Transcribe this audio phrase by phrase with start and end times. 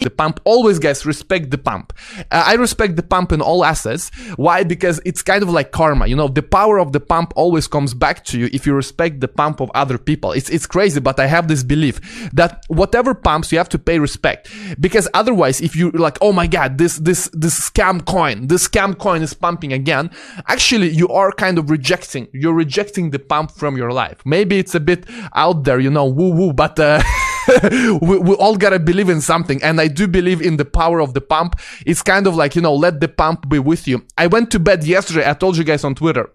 [0.00, 0.40] the pump.
[0.44, 1.92] Always, guys, respect the pump.
[2.30, 4.10] Uh, I respect the pump in all assets.
[4.36, 4.64] Why?
[4.64, 6.06] Because it's kind of like karma.
[6.06, 9.20] You know, the power of the pump always comes back to you if you respect
[9.20, 10.32] the pump of other people.
[10.32, 12.00] It's it's crazy, but I have this belief
[12.32, 16.46] that whatever pumps you have to pay respect because otherwise, if you like, oh my
[16.46, 20.10] god, this this this scam coin, this scam coin is pumping again.
[20.46, 22.28] Actually, you are kind of rejecting.
[22.32, 24.18] You're rejecting the pump from your life.
[24.24, 26.78] Maybe it's a bit out there, you know, woo woo, but.
[26.78, 27.02] Uh,
[28.02, 31.14] we, we all gotta believe in something and i do believe in the power of
[31.14, 34.26] the pump it's kind of like you know let the pump be with you i
[34.26, 36.30] went to bed yesterday i told you guys on twitter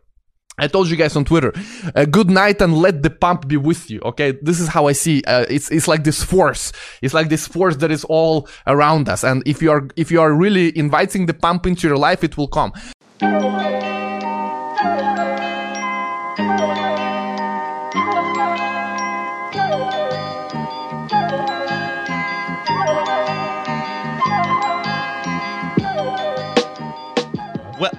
[0.57, 1.53] I told you guys on Twitter,
[1.95, 3.99] uh, good night and let the pump be with you.
[4.05, 4.37] Okay.
[4.41, 6.71] This is how I see, uh, it's, it's like this force.
[7.01, 9.25] It's like this force that is all around us.
[9.25, 12.37] And if you are, if you are really inviting the pump into your life, it
[12.37, 12.71] will come.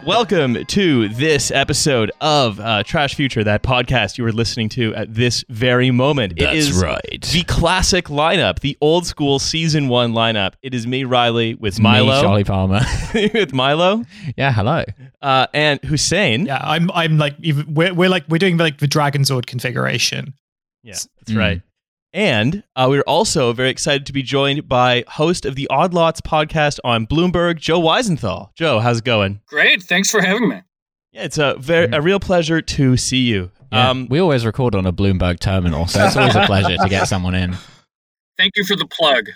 [0.07, 5.12] Welcome to this episode of uh, Trash Future, that podcast you are listening to at
[5.12, 6.35] this very moment.
[6.37, 7.29] it That's is right.
[7.33, 10.53] the classic lineup, the old school season one lineup.
[10.62, 12.81] It is me, Riley, with Milo, Me, Charlie Palmer.
[13.15, 14.05] with Milo,
[14.37, 14.84] yeah, hello.
[15.23, 16.47] uh, and Hussein.
[16.47, 17.34] Yeah, I'm I'm like
[17.69, 20.34] we're we're like we're doing like the Dragon Sword configuration.
[20.83, 21.37] Yeah, that's Mm.
[21.39, 21.62] right.
[22.17, 26.22] And uh, we're also very excited to be joined by host of the Odd Lots
[26.22, 28.55] podcast on Bloomberg, Joe Weisenthal.
[28.55, 29.42] Joe, how's it going?
[29.47, 29.83] Great.
[29.83, 30.62] Thanks for having me.
[31.12, 33.50] Yeah, it's a very a real pleasure to see you.
[33.70, 36.89] Yeah, Um, we always record on a Bloomberg terminal, so it's always a pleasure to
[36.89, 37.55] get someone in.
[38.39, 39.28] Thank you for the plug.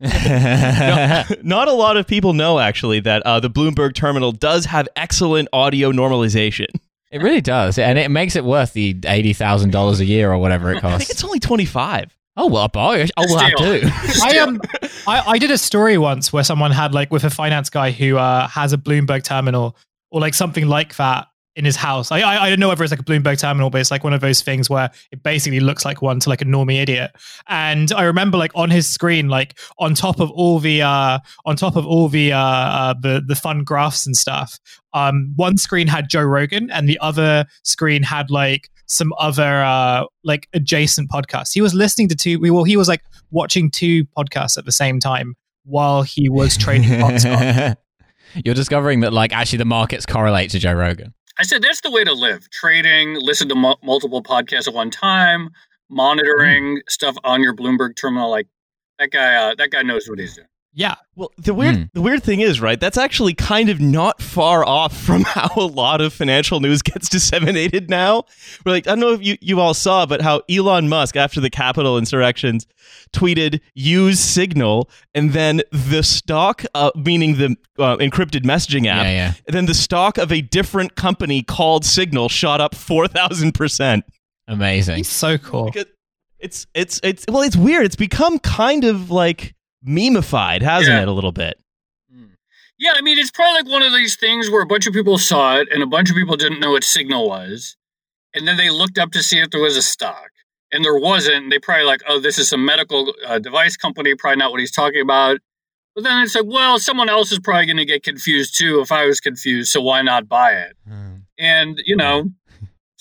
[0.00, 4.88] no- not a lot of people know actually that uh, the Bloomberg terminal does have
[4.96, 6.68] excellent audio normalization.
[7.14, 10.38] It really does, and it makes it worth the eighty thousand dollars a year or
[10.38, 10.96] whatever it costs.
[10.96, 12.12] I think it's only twenty five.
[12.36, 14.24] Oh well, boy, oh we'll have Steal.
[14.28, 14.60] I um
[15.06, 18.16] I, I did a story once where someone had like with a finance guy who
[18.16, 19.76] uh, has a Bloomberg terminal
[20.10, 22.10] or like something like that in his house.
[22.10, 24.12] I, I I don't know whether it's like a Bloomberg terminal, but it's like one
[24.12, 27.12] of those things where it basically looks like one to like a normie idiot.
[27.48, 31.56] And I remember like on his screen, like on top of all the uh on
[31.56, 34.58] top of all the uh, uh the the fun graphs and stuff,
[34.92, 40.04] um one screen had Joe Rogan and the other screen had like some other uh
[40.24, 41.52] like adjacent podcasts.
[41.52, 45.00] He was listening to two well, he was like watching two podcasts at the same
[45.00, 47.00] time while he was trading.
[48.44, 51.14] You're discovering that, like, actually, the markets correlate to Joe Rogan.
[51.38, 52.48] I said that's the way to live.
[52.50, 55.50] Trading, listen to mu- multiple podcasts at one time,
[55.90, 58.30] monitoring stuff on your Bloomberg terminal.
[58.30, 58.46] Like
[58.98, 59.34] that guy.
[59.34, 60.48] Uh, that guy knows what he's doing.
[60.76, 60.96] Yeah.
[61.14, 61.82] Well, the weird Hmm.
[61.94, 62.80] the weird thing is, right?
[62.80, 67.08] That's actually kind of not far off from how a lot of financial news gets
[67.08, 68.24] disseminated now.
[68.66, 71.40] We're like, I don't know if you, you all saw, but how Elon Musk, after
[71.40, 72.66] the Capitol insurrections,
[73.12, 79.10] tweeted "use Signal," and then the stock, uh, meaning the uh, encrypted messaging app, Yeah,
[79.12, 79.32] yeah.
[79.46, 84.04] and then the stock of a different company called Signal shot up four thousand percent.
[84.48, 84.96] Amazing.
[84.96, 85.66] He's so cool.
[85.66, 85.86] Because
[86.40, 87.86] it's it's it's well, it's weird.
[87.86, 89.53] It's become kind of like
[89.86, 91.02] memeified, hasn't Yeah.
[91.02, 91.08] it?
[91.08, 91.58] A little bit.
[92.76, 95.16] Yeah, I mean, it's probably like one of these things where a bunch of people
[95.16, 97.76] saw it and a bunch of people didn't know what Signal was,
[98.34, 100.30] and then they looked up to see if there was a stock,
[100.72, 101.44] and there wasn't.
[101.44, 104.58] And they probably like, oh, this is some medical uh, device company, probably not what
[104.58, 105.38] he's talking about.
[105.94, 108.90] But then it's like, well, someone else is probably going to get confused too if
[108.90, 110.76] I was confused, so why not buy it?
[111.38, 112.30] And you know,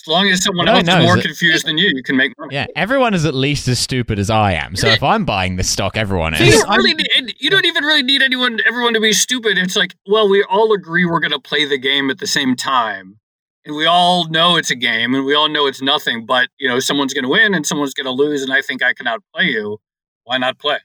[0.04, 2.04] as long as someone What else know is is more that- confused than you, you
[2.04, 2.54] can make money.
[2.56, 4.76] Yeah, everyone is at least as stupid as I am.
[4.76, 6.62] So if I'm buying this stock, everyone You is.
[6.62, 9.58] don't really need, you don't even really need anyone, everyone to be stupid.
[9.58, 12.56] It's like, well, we all agree we're going to play the game at the same
[12.56, 13.20] time,
[13.66, 16.26] and we all know it's a game, and we all know it's nothing.
[16.26, 18.84] But you know, someone's going to win and someone's going to lose, and I think
[18.84, 19.80] I can outplay you.
[20.26, 20.80] Why not play?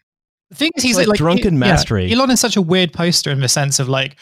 [0.51, 2.11] The thing is, he's like like, drunken yeah, mastery.
[2.13, 4.17] Elon is such a weird poster in the sense of like,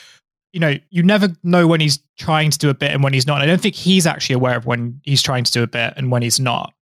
[0.53, 3.27] you know, you never know when he's trying to do a bit and when he's
[3.27, 3.43] not.
[3.43, 6.11] I don't think he's actually aware of when he's trying to do a bit and
[6.11, 6.73] when he's not.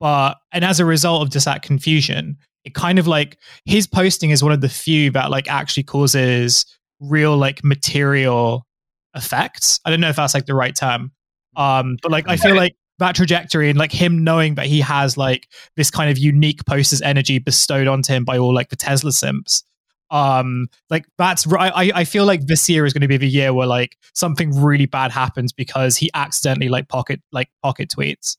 [0.00, 4.30] But and as a result of just that confusion, it kind of like his posting
[4.30, 6.66] is one of the few that like actually causes
[7.00, 8.66] real like material
[9.14, 9.80] effects.
[9.84, 11.12] I don't know if that's like the right term.
[11.56, 15.16] Um, but like I feel like that trajectory and like him knowing that he has
[15.16, 19.12] like this kind of unique poster's energy bestowed onto him by all like the Tesla
[19.12, 19.64] simps.
[20.12, 21.72] Um, like that's right.
[21.74, 24.62] I, I feel like this year is going to be the year where like something
[24.62, 28.36] really bad happens because he accidentally like pocket like pocket tweets.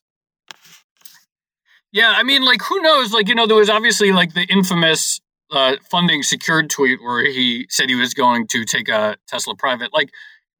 [1.91, 3.13] Yeah, I mean, like, who knows?
[3.13, 5.21] Like, you know, there was obviously like the infamous
[5.51, 9.93] uh, funding secured tweet where he said he was going to take a Tesla private.
[9.93, 10.09] Like,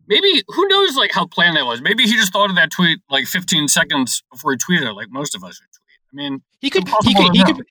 [0.07, 0.95] maybe who knows?
[0.95, 1.81] Like, how planned that was?
[1.81, 5.09] Maybe he just thought of that tweet like 15 seconds before he tweeted it, like
[5.09, 5.99] most of us would tweet.
[6.13, 7.65] I mean, He could he could he could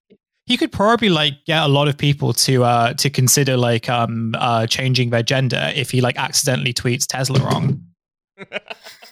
[0.47, 4.35] he could probably like get a lot of people to uh to consider like um
[4.39, 7.81] uh changing their gender if he like accidentally tweets Tesla wrong.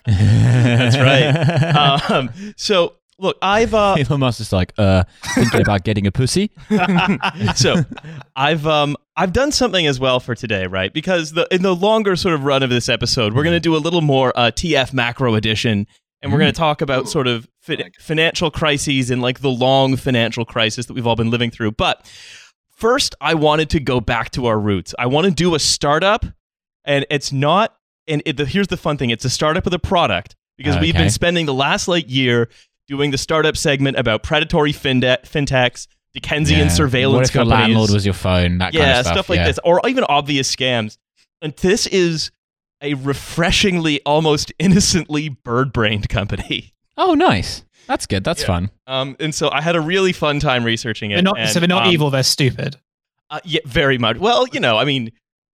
[0.06, 2.00] That's right.
[2.10, 5.04] Um, so look, I've uh, Elon Musk is like, uh,
[5.34, 6.50] thinking about getting a pussy.
[7.54, 7.76] so
[8.34, 10.92] I've um I've done something as well for today, right?
[10.92, 13.76] Because the in the longer sort of run of this episode, we're going to do
[13.76, 15.86] a little more uh, TF macro edition,
[16.22, 16.62] and we're going to mm-hmm.
[16.62, 18.02] talk about sort of fi- I like it.
[18.02, 21.72] financial crises and like the long financial crisis that we've all been living through.
[21.72, 22.10] But
[22.70, 24.94] first, I wanted to go back to our roots.
[24.98, 26.24] I want to do a startup,
[26.84, 27.76] and it's not.
[28.08, 30.94] And it, the, here's the fun thing: it's a startup with a product because we've
[30.94, 32.48] been spending the last like year
[32.86, 36.68] doing the startup segment about predatory finde- fintechs, Dickensian Yeah.
[36.68, 38.58] surveillance What if your landlord was your phone?
[38.58, 39.28] That yeah, kind of stuff.
[39.28, 39.46] like yeah.
[39.46, 40.98] this, or even obvious scams.
[41.40, 42.30] And this is
[42.82, 46.72] a refreshingly, almost innocently bird-brained company.
[46.96, 47.64] Oh, nice.
[47.86, 48.24] That's good.
[48.24, 48.46] That's Yeah.
[48.46, 48.70] fun.
[48.86, 51.14] Um, and so I had a really fun time researching it.
[51.14, 52.76] They're not and, so they're not um, evil, they're stupid.
[53.30, 54.18] Uh, yeah, very much.
[54.18, 55.10] Well, you know, I mean,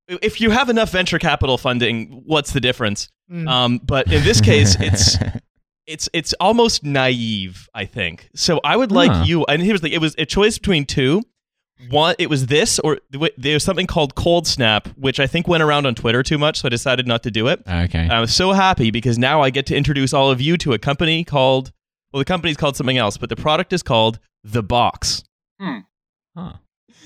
[0.07, 3.09] if you have enough venture capital funding, what's the difference?
[3.31, 3.47] Mm.
[3.49, 5.17] Um, but in this case, it's
[5.87, 9.23] it's it's almost naive i think so i would like Huh.
[9.27, 11.21] you and here's the it was a choice between two
[11.89, 12.99] one it was this or
[13.37, 16.67] there's something called cold snap which i think went around on twitter too much so
[16.67, 18.07] i decided not to do it okay.
[18.09, 20.79] i was so happy because now i get to introduce all of you to a
[20.79, 21.71] company called
[22.13, 25.23] well the company's called something else but the product is called the box
[25.59, 25.79] hmm.
[26.37, 26.53] Huh.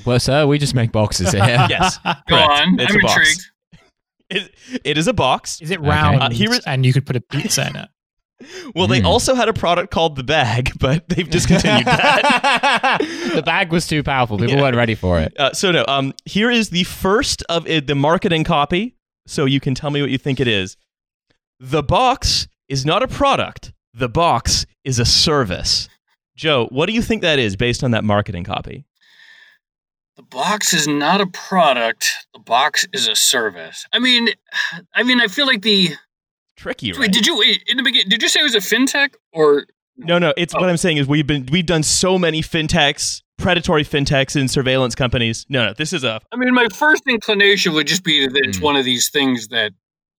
[0.06, 1.44] Well, sir, we just make boxes here.
[1.70, 2.50] yes Go correct.
[2.50, 2.80] on.
[2.80, 3.52] It's I'm a box.
[4.30, 4.56] it,
[4.86, 5.90] it is a box Is it Okay.
[5.90, 7.90] round Uh, here is- and you could put a pizza in it?
[8.76, 9.06] Well they Mm.
[9.06, 12.98] also had a product called the bag but they've discontinued that
[13.36, 14.38] the bag was too powerful.
[14.38, 14.62] People Yeah.
[14.62, 15.38] weren't ready for it.
[15.40, 18.96] Uh, so no, um, here is the first of it, the marketing copy.
[19.28, 20.76] So you can tell me what you think it is.
[21.60, 23.74] The box is not a product.
[23.94, 25.90] The box is a service.
[26.36, 28.86] Joe, what do you think that is based on that marketing copy?
[30.16, 32.12] The box is not a product.
[32.34, 33.86] The box is a service.
[33.94, 34.30] I mean,
[34.94, 35.90] I mean, I feel like the.
[36.60, 37.00] Tricky, right?
[37.00, 38.10] Wait, did you wait in the beginning?
[38.10, 39.66] Did you say it was a fintech or?
[39.96, 40.34] no, no.
[40.36, 44.52] It's what I'm saying is we've been we've done so many fintechs, predatory fintechs, and
[44.52, 45.46] surveillance companies.
[45.48, 45.74] No, no.
[45.74, 48.64] This is a I mean, my first inclination would just be that it's Hmm.
[48.66, 49.72] one of these things that,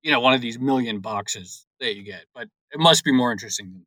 [0.02, 2.24] you know, one of these million boxes that you get.
[2.34, 3.86] But it must be more interesting than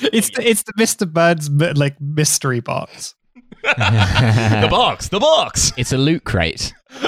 [0.00, 0.10] that.
[0.14, 1.06] It's the, it's the Mr.
[1.10, 3.14] Bird's like mystery box.
[3.62, 5.08] the box.
[5.10, 5.72] The box.
[5.76, 6.72] It's a loot crate.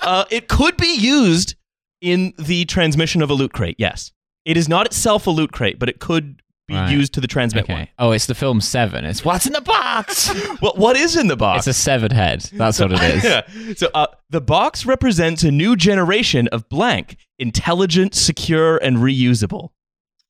[0.00, 1.54] uh, it could be used
[2.00, 3.76] in the transmission of a loot crate.
[3.78, 4.12] Yes,
[4.44, 6.90] it is not itself a loot crate, but it could be Right.
[6.90, 7.88] used to the transmit Okay.
[7.96, 9.04] Oh, it's the film Seven.
[9.04, 10.28] It's what's in the box.
[10.28, 10.58] one.
[10.62, 11.66] Well, what is in the box?
[11.68, 12.40] it's a severed head.
[12.54, 13.22] That's what it is.
[13.24, 13.74] yeah.
[13.76, 19.70] So uh, the box represents a new generation of blank, intelligent, secure, and reusable.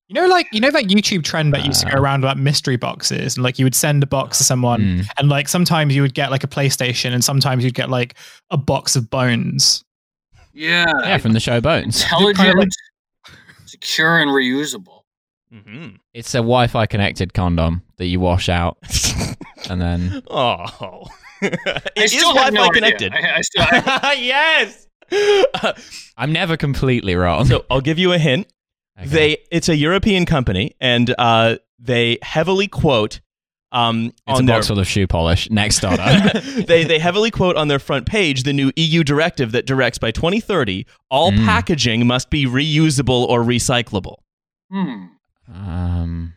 [0.09, 2.77] You know, like you know that YouTube trend that used to go around about mystery
[2.77, 5.07] boxes, and like you would send a box to someone, Mm.
[5.19, 8.15] and like sometimes you would get like a PlayStation, and sometimes you'd get like
[8.51, 9.83] a box of bones.
[10.57, 10.87] Yeah.
[11.05, 12.03] Yeah, from the show Bones.
[12.03, 13.37] Intelligent, Kind of like-
[13.67, 15.01] secure, and reusable.
[15.53, 15.97] Mm-hmm.
[16.15, 18.79] It's a Wi-Fi connected condom that you wash out,
[19.71, 21.07] and then oh,
[21.41, 21.59] it
[21.97, 23.13] I is still have Wi-Fi no connected.
[23.13, 24.87] I, I still, I, yes.
[26.17, 27.45] I'm never completely wrong.
[27.47, 28.49] so I'll give you a hint.
[28.99, 29.09] Okay.
[29.09, 33.21] They it's a European company, and uh, they heavily quote
[33.73, 35.51] um, it's a on their box full of shoe polish.
[35.51, 36.43] Next startup.
[36.43, 40.11] they they heavily quote on their front page the new EU directive that directs by
[40.11, 41.45] 2030 all Mm.
[41.45, 44.17] packaging must be reusable or recyclable.
[44.71, 45.07] hmm.
[45.53, 46.35] um,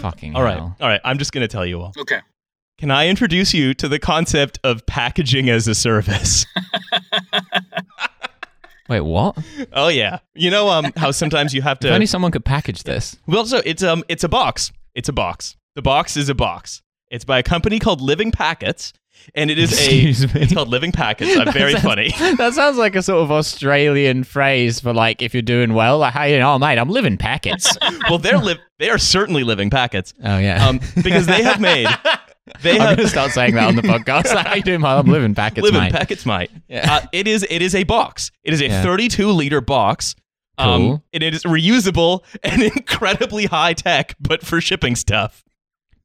[0.00, 0.34] fucking.
[0.36, 0.76] All right, hell.
[0.80, 1.00] all right.
[1.04, 1.92] I'm just going to tell you all.
[1.98, 2.20] Okay.
[2.78, 6.46] Can I introduce you to the concept of packaging as a service?
[8.88, 9.36] Wait, what?
[9.74, 11.88] oh yeah, you know um how sometimes you have to.
[11.88, 13.16] If only someone could package this.
[13.26, 14.72] Well, so it's um it's a box.
[14.94, 15.56] It's a box.
[15.78, 16.82] The box is a box.
[17.08, 18.92] It's by a company called Living Packets,
[19.36, 20.26] and it is Excuse a.
[20.26, 20.40] me.
[20.40, 21.36] It's called Living Packets.
[21.38, 22.10] I'm very That funny.
[22.10, 25.98] sounds- That sounds like a sort of Australian phrase for like if you're doing well,
[25.98, 27.78] like hey, oh mate, I'm living packets.
[28.10, 30.14] well, they're li- they are certainly living packets.
[30.24, 30.66] oh yeah.
[30.66, 31.86] Um, because they have made
[32.60, 34.34] they I'm have gonna start saying that on the podcast.
[34.34, 34.88] Like, how you doing, mate?
[34.88, 35.92] I'm living packets, living mate.
[35.92, 36.50] packets, mate.
[36.66, 36.92] Yeah.
[36.92, 38.32] Uh, it is it is a box.
[38.42, 38.82] It is a Yeah.
[38.82, 40.16] 32 liter box.
[40.58, 40.68] Cool.
[40.94, 45.44] Um, and it is reusable and incredibly high tech, but for shipping stuff.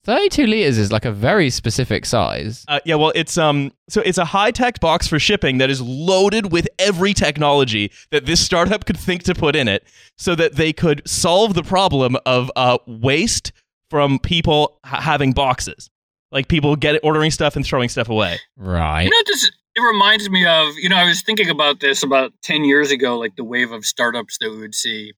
[0.06, 2.66] 32 liters is like a very specific size.
[2.68, 5.82] Uh, yeah, well, it's um, so it's a high tech box for shipping that is
[5.82, 9.86] loaded with every technology that this startup could think to put in it,
[10.18, 13.54] so that they could solve the problem of uh, waste
[13.90, 15.90] from people ha- having boxes,
[16.32, 18.40] like people get ordering stuff and throwing stuff away.
[18.58, 19.04] Right.
[19.04, 20.76] You know, what this it reminds me of.
[20.76, 23.86] You know, I was thinking about this about ten years ago, like the wave of
[23.86, 25.14] startups that we would see,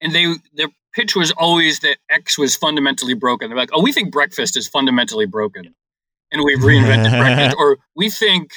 [0.00, 3.48] and they their pitch was always that X was fundamentally broken.
[3.48, 5.74] They're like, "Oh, we think breakfast is fundamentally broken,"
[6.32, 8.52] and we've reinvented breakfast, or we think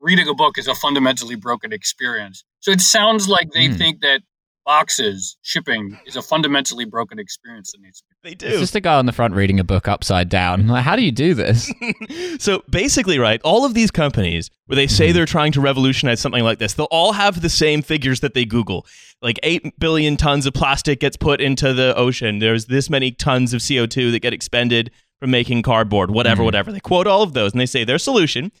[0.00, 2.44] reading a book is a fundamentally broken experience.
[2.60, 3.74] So it sounds like they Hmm.
[3.76, 4.22] think that
[4.68, 8.28] boxes shipping is a fundamentally broken experience that needs to be.
[8.28, 8.46] They do.
[8.48, 10.66] It's just a guy on the front reading a book upside down.
[10.68, 11.72] Like, how do you do this?
[12.38, 16.44] so basically, right, all of these companies where they say they're trying to revolutionize something
[16.44, 18.84] like this, they'll all have the same figures that they Google.
[19.22, 22.38] Like 8 billion tons of plastic gets put into the ocean.
[22.38, 26.44] There's this many tons of CO2 that get expended from making cardboard, whatever, Mhm.
[26.44, 26.72] whatever.
[26.72, 28.52] They quote all of those and they say their solution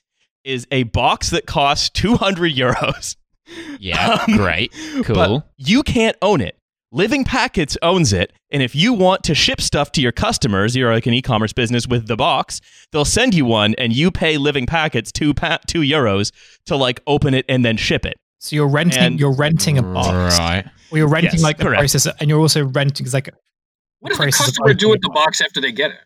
[0.42, 3.14] is a box that costs 200 euros.
[3.78, 4.72] Yeah, Um, great,
[5.06, 5.44] But cool.
[5.56, 6.56] you can't own it.
[6.90, 10.90] Living Packets owns it, and if you want to ship stuff to your customers, you're
[10.92, 12.62] like an e-commerce business with the box,
[12.92, 16.32] they'll send you one, and you pay Living Packets two pa- two euros
[16.64, 18.16] to like open it and then ship it.
[18.38, 20.64] So you're renting And- you're renting a box, Right.
[20.90, 21.80] or you're renting Yes, like the correct.
[21.80, 23.28] process, and you're also renting it's like
[24.00, 25.98] What does the customer do with the box after they get it?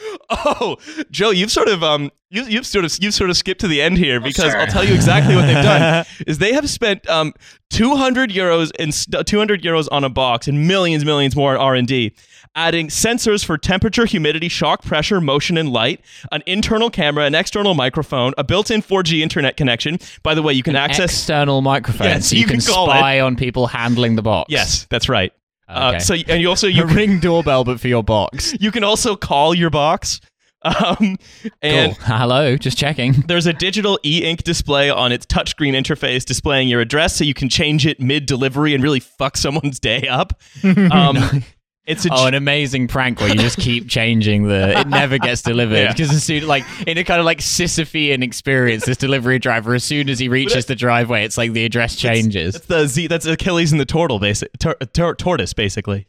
[0.30, 0.76] Oh,
[1.10, 3.80] Joe, you've sort of um you you've sort of you've sort of skipped to the
[3.80, 4.60] end here because sorry.
[4.60, 6.04] I'll tell you exactly what they've done.
[6.26, 7.32] is they have spent um
[7.70, 12.14] 200 euros and st- 200 euros on a box and millions millions more in R&D
[12.54, 16.00] adding sensors for temperature humidity shock pressure motion and light
[16.32, 20.62] an internal camera an external microphone a built-in 4G internet connection by the way you
[20.62, 24.22] can access external microphone, Yes, so you, you can, can spy on people handling the
[24.22, 24.50] box.
[24.50, 25.32] Yes that's right
[25.68, 25.98] uh, Okay.
[26.00, 28.54] so and you also you ring doorbell, but for your box.
[28.60, 30.20] you can also call your box
[30.62, 31.16] um
[31.62, 32.04] and cool.
[32.04, 33.12] Hello, just checking.
[33.28, 37.48] There's a digital e-ink display on its touchscreen interface displaying your address so you can
[37.48, 40.32] change it mid-delivery and really fuck someone's day up.
[40.64, 41.44] Um,
[41.88, 44.78] it's a Oh, an amazing prank where you just keep changing the.
[44.80, 45.92] It never gets delivered Yeah.
[45.92, 49.82] because as soon, like in a kind of like Sisyphean experience, this delivery driver, as
[49.82, 52.54] soon as he reaches the driveway, it's like the address changes.
[52.54, 56.06] that's the Z that's Achilles and the turtle basic tor- tor- tortoise basically.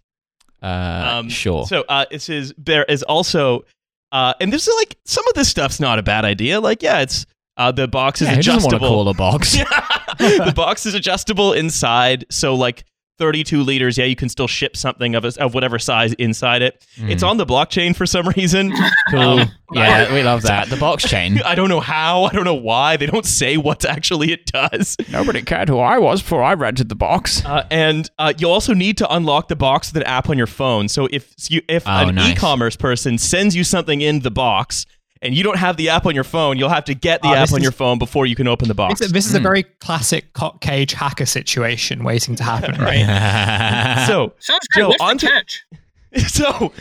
[0.62, 1.66] Uh, sure.
[1.66, 3.64] So uh it says there is also
[4.12, 6.60] uh and this is like some of this stuff's not a bad idea.
[6.60, 8.88] Like yeah, it's uh the box is yeah, who doesn't want to adjustable.
[8.90, 9.54] call a box?
[10.20, 12.84] the box is adjustable inside, so like
[13.20, 13.98] 32 liters.
[13.98, 16.84] Yeah, you can still ship something of a, of whatever size inside it.
[16.98, 18.74] It's on the blockchain for some reason.
[19.12, 19.20] Cool.
[19.42, 20.70] Um, yeah, we love that.
[20.70, 21.40] The box chain.
[21.46, 22.24] I don't know how.
[22.24, 22.98] I don't know why.
[22.98, 24.98] They don't say what actually it does.
[25.12, 27.46] Nobody cared who I was before I rented the box.
[27.46, 30.48] Uh, and uh, you also need to unlock the box with an app on your
[30.48, 30.88] phone.
[30.88, 32.32] So if you, if Oh, an nice.
[32.32, 34.86] e-commerce person sends you something in the box
[35.22, 37.34] and you don't have the app on your phone, you'll have to get the Oh,
[37.34, 39.00] app on is- your phone before you can open the box.
[39.00, 39.38] this, this is Hmm.
[39.38, 44.06] a very classic cock cage hacker situation waiting to happen, right?
[44.08, 44.80] so Sounds good.
[44.82, 45.66] Joe, What's on the to- catch?
[46.28, 46.74] so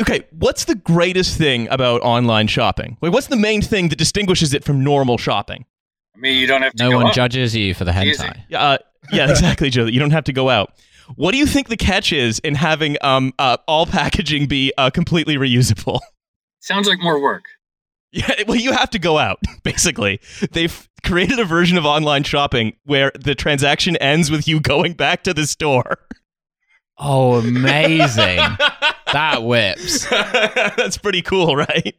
[0.00, 4.52] okay what's the greatest thing about online shopping like what's the main thing that distinguishes
[4.52, 5.64] it from normal shopping
[6.16, 7.12] I mean, you don't have to no go one up.
[7.14, 8.24] judges you for the Easy.
[8.24, 8.42] hentai.
[8.48, 8.78] yeah uh,
[9.12, 10.72] yeah exactly joe you don't have to go out
[11.14, 14.90] what do you think the catch is in having um, uh, all packaging be uh,
[14.90, 16.00] completely reusable
[16.64, 17.44] Sounds like more work.
[18.12, 20.20] yeah well you have to go out basically
[20.52, 25.22] they've created a version of online shopping where the transaction ends with you going back
[25.24, 25.98] to the store
[26.96, 28.38] Oh, amazing.
[29.12, 30.08] that whips.
[30.08, 31.94] that's pretty cool right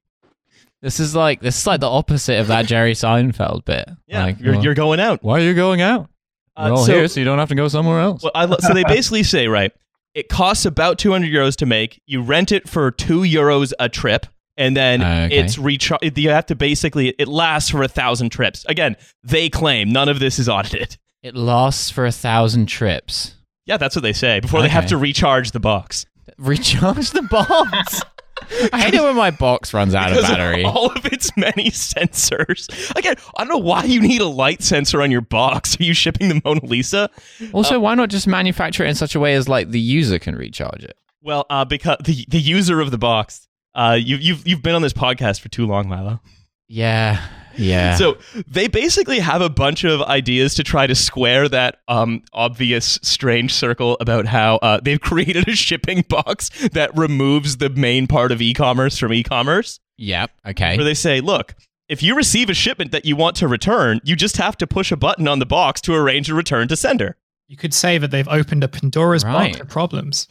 [0.81, 3.89] This is like this is like the opposite of that Jerry Seinfeld bit.
[4.07, 6.09] yeah like, you're, well, you're going out why are you going out?
[6.55, 8.23] Uh, We're all so- here, so you don't have to go somewhere else.
[8.23, 9.73] Well, I, so they basically say, right,
[10.13, 12.01] it costs about 200 euros to make.
[12.05, 14.25] You rent it for two euros a trip,
[14.57, 15.35] and then Okay.
[15.37, 16.17] it's recharged.
[16.17, 18.65] You have to basically, it lasts for a thousand trips.
[18.67, 20.97] Again, they claim none of this is audited.
[21.23, 23.35] it lasts for a thousand trips.
[23.65, 26.05] Yeah, that's what they say before they have to recharge the box.
[26.37, 28.01] Recharge the box.
[28.73, 30.63] I hate it when my box runs out of battery.
[30.65, 32.67] all of its many sensors.
[32.95, 35.79] Again, I don't know why you need a light sensor on your box.
[35.79, 37.09] Are you shipping the Mona Lisa?
[37.53, 40.35] Also, why not just manufacture it in such a way as like the user can
[40.35, 40.97] recharge it?
[41.21, 43.47] Well, uh, because the the user of the box.
[43.75, 46.21] Uh, you, you've you've been on this podcast for too long, Milo.
[46.67, 47.23] Yeah,
[47.57, 47.95] yeah.
[47.95, 48.17] So
[48.47, 53.53] they basically have a bunch of ideas to try to square that um, obvious strange
[53.53, 58.41] circle about how uh, they've created a shipping box that removes the main part of
[58.41, 59.79] e-commerce from e-commerce.
[59.97, 60.31] yep.
[60.47, 60.75] Okay.
[60.75, 61.53] Where they say, look,
[61.87, 64.91] if you receive a shipment that you want to return, you just have to push
[64.91, 67.15] a button on the box to arrange a return to sender.
[67.47, 69.51] You could say that they've opened a Pandora's Right.
[69.51, 70.27] box of problems.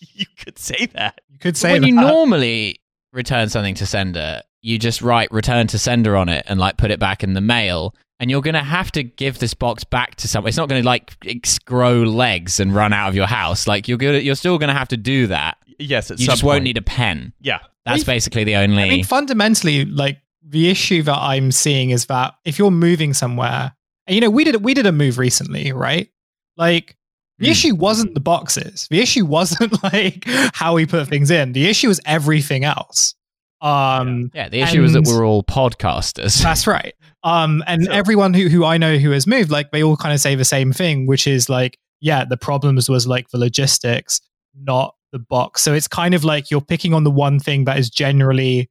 [0.14, 1.20] You could say that.
[1.28, 1.88] You could say when that.
[1.88, 2.80] you normally
[3.12, 6.90] return something to sender, you just write return to sender on it and like put
[6.90, 7.94] it back in the mail.
[8.18, 10.48] And you're going to have to give this box back to someone.
[10.48, 13.66] It's not going to like ex- grow legs and run out of your house.
[13.66, 15.58] Like you're gonna, you're still going to have to do that.
[15.78, 17.34] Yes, at You some just won't need a pen.
[17.40, 17.58] Yeah.
[17.84, 18.82] That's We've- basically the only.
[18.84, 23.74] I mean, fundamentally, like the issue that I'm seeing is that if you're moving somewhere,
[24.06, 26.08] and you know, we did we did a move recently, right?
[26.56, 26.96] Like
[27.38, 27.52] the Hmm.
[27.52, 28.86] issue wasn't the boxes.
[28.90, 30.24] The issue wasn't like
[30.54, 31.52] how we put things in.
[31.52, 33.14] The issue was everything else.
[33.60, 36.42] Um, Yeah, the issue was that we're all podcasters.
[36.42, 36.94] That's right.
[37.24, 40.20] Um, and everyone who, who I know who has moved, like they all kind of
[40.20, 44.20] say the same thing, which is like, yeah, the problems was like the logistics,
[44.54, 45.62] not the box.
[45.62, 48.70] So it's kind of like you're picking on the one thing that is generally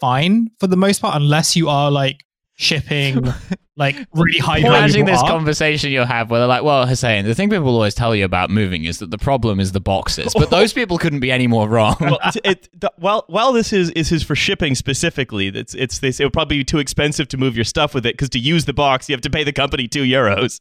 [0.00, 2.24] fine for the most part, unless you are like
[2.56, 3.24] shipping
[3.78, 5.30] like really high Imagine value this art.
[5.30, 8.50] conversation you'll have where they're like, well, Hussein, the thing people always tell you about
[8.50, 10.34] moving is that the problem is the boxes.
[10.34, 11.96] But those people couldn't be any more wrong.
[12.00, 16.00] well, it's- it, the, while while this is is his for shipping specifically, it's it's
[16.00, 16.20] this.
[16.20, 18.64] It would probably be too expensive to move your stuff with it because to use
[18.66, 20.60] the box, you have to pay the company two euros.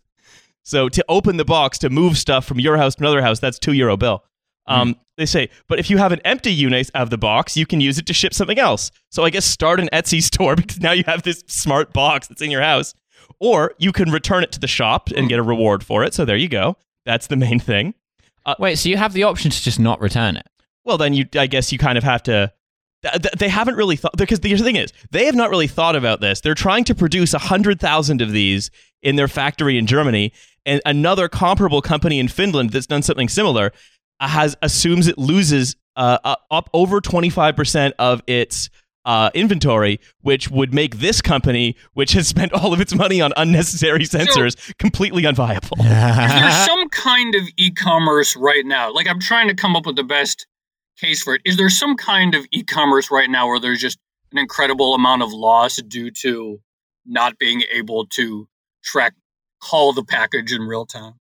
[0.63, 3.57] So to open the box to move stuff from your house to another house, that's
[3.59, 4.23] two euro bill.
[4.69, 7.79] Um, They say, but if you have an empty unit of the box, you can
[7.79, 8.91] use it to ship something else.
[9.09, 12.41] So I guess start an Etsy store because now you have this smart box that's
[12.41, 12.93] in your house,
[13.39, 16.13] or you can return it to the shop and get a reward for it.
[16.13, 16.77] So there you go.
[17.05, 17.93] That's the main thing.
[18.59, 20.47] Wait, so you have the option to just not return it?
[20.87, 22.51] well then you i guess you kind of have to
[23.03, 25.95] th- th- they haven't really thought because the thing is they have not really thought
[25.95, 28.71] about this they're trying to produce 100000 of these
[29.03, 30.31] in their factory in germany
[30.65, 33.71] and another comparable company in finland that's done something similar
[34.19, 38.69] uh, has assumes it loses uh, uh, up over 25% of its
[39.07, 43.33] uh, inventory, which would make this company, which has spent all of its money on
[43.37, 45.79] unnecessary sensors, completely unviable.
[45.79, 48.93] Is there some kind of e-commerce right now?
[48.93, 50.45] Like I'm trying to come up with the best
[50.99, 51.41] case for it.
[51.45, 53.97] Is there some kind of e-commerce right now where there's just
[54.33, 56.59] an incredible amount of loss due to
[57.05, 58.47] not being able to
[58.83, 59.13] track
[59.61, 61.13] call the package in real time?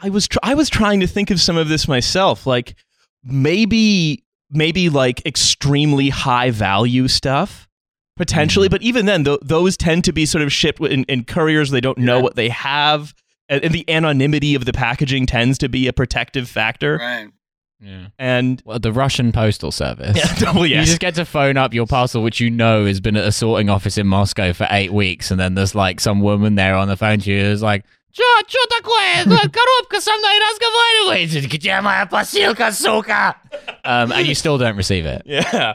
[0.00, 2.76] I was tr- I was trying to think of some of this myself, like
[3.24, 7.68] maybe maybe like extremely high value stuff
[8.16, 8.72] potentially, mm-hmm.
[8.74, 11.70] but even then, th- those tend to be sort of shipped in, in couriers.
[11.70, 12.22] They don't know Yeah.
[12.22, 13.14] what they have,
[13.48, 16.96] and, and the anonymity of the packaging tends to be a protective factor.
[16.96, 17.28] Right.
[17.80, 18.08] Yeah.
[18.18, 20.16] And Well, the Russian postal service.
[20.16, 23.16] yeah, well, You just get to phone up your parcel, which you know has been
[23.16, 26.56] at a sorting office in Moscow for eight weeks, and then there's like some woman
[26.56, 27.84] there on the phone to you who's like,
[28.17, 29.23] Чё, чё такое?
[29.25, 31.31] Коробка со мной разговаривает.
[31.51, 33.37] Где моя посылка, сука?
[33.83, 35.23] Um, and you still don't receive it.
[35.25, 35.73] yeah.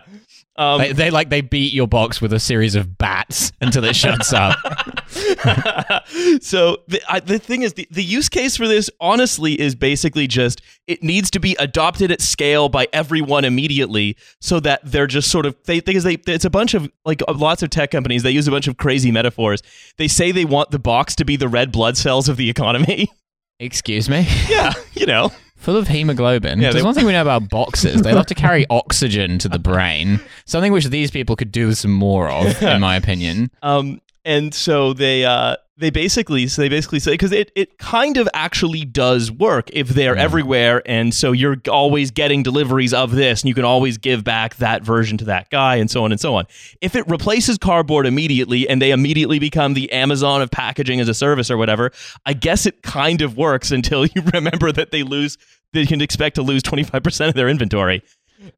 [0.56, 3.94] Um, They, they like they beat your box with a series of bats until it
[3.96, 4.56] shuts up.
[6.41, 10.27] so the, I, the thing is the, the use case for this honestly is basically
[10.27, 15.29] just it needs to be adopted at scale by everyone immediately so that they're just
[15.29, 18.23] sort of they because they it's a bunch of like uh, lots of tech companies
[18.23, 19.61] they use a bunch of crazy metaphors
[19.97, 23.07] they say they want the box to be the red blood cells of the economy
[23.59, 24.27] Excuse me.
[24.49, 26.59] yeah you know Full of hemoglobin.
[26.59, 28.01] Yeah, There's they- one thing we know about boxes.
[28.01, 30.19] They love to carry oxygen to the brain.
[30.45, 33.49] Something which these people could do with some more of, in my opinion.
[33.61, 38.17] Um, and so they uh, they basically so they basically say because it it kind
[38.17, 43.41] of actually does work if they're everywhere, and so you're always getting deliveries of this,
[43.41, 46.21] and you can always give back that version to that guy, and so on and
[46.21, 46.45] so on.
[46.81, 51.13] If it replaces cardboard immediately, and they immediately become the Amazon of packaging as a
[51.13, 51.91] service or whatever,
[52.25, 55.37] I guess it kind of works until you remember that they lose.
[55.73, 58.03] They can expect to lose twenty five percent of their inventory.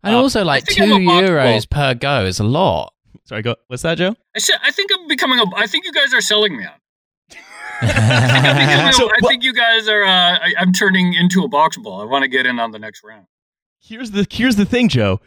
[0.03, 2.91] And Uh, also, like, two I'm a box- euros per go is a lot.
[3.25, 3.55] Sorry, go.
[3.67, 4.15] What's that, Joe?
[4.35, 5.45] I said I think I'm becoming a.
[5.55, 6.73] I think you guys are selling me on.
[7.81, 10.03] I think, So, I what- think you guys are.
[10.03, 12.01] Uh, I, I'm turning into a box ball.
[12.01, 13.25] I want to get in on the next round.
[13.81, 15.19] Here's the here's the thing, Joe.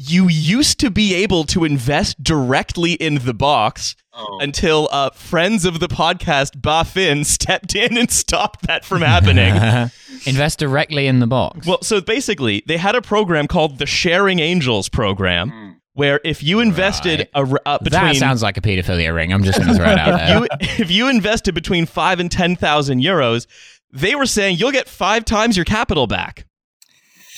[0.00, 5.64] You used to be able to invest directly in the box Oh, until uh, friends
[5.64, 9.54] of the podcast Bafin stepped in and stopped that from happening.
[10.26, 11.64] Invest directly in the box.
[11.66, 15.67] well, so basically, they had a program called the Sharing Angels program, Hmm.
[15.98, 17.28] Where if you invested Right.
[17.34, 19.32] a, r- uh, between that sounds like a pedophilia ring.
[19.32, 20.38] I'm just going to throw it out there.
[20.38, 20.46] you,
[20.82, 23.46] if you invested between five and ten thousand euros,
[23.92, 26.46] they were saying you'll get five times your capital back.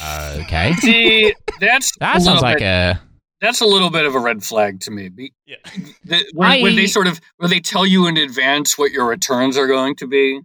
[0.02, 0.74] okay.
[0.74, 3.00] See, that's That sounds like bit- a.
[3.40, 5.08] that's a little bit of a red flag to me.
[5.08, 5.56] Be- Yeah.
[6.04, 9.56] the- when, when they sort of when they tell you in advance what your returns
[9.56, 10.40] are going to be,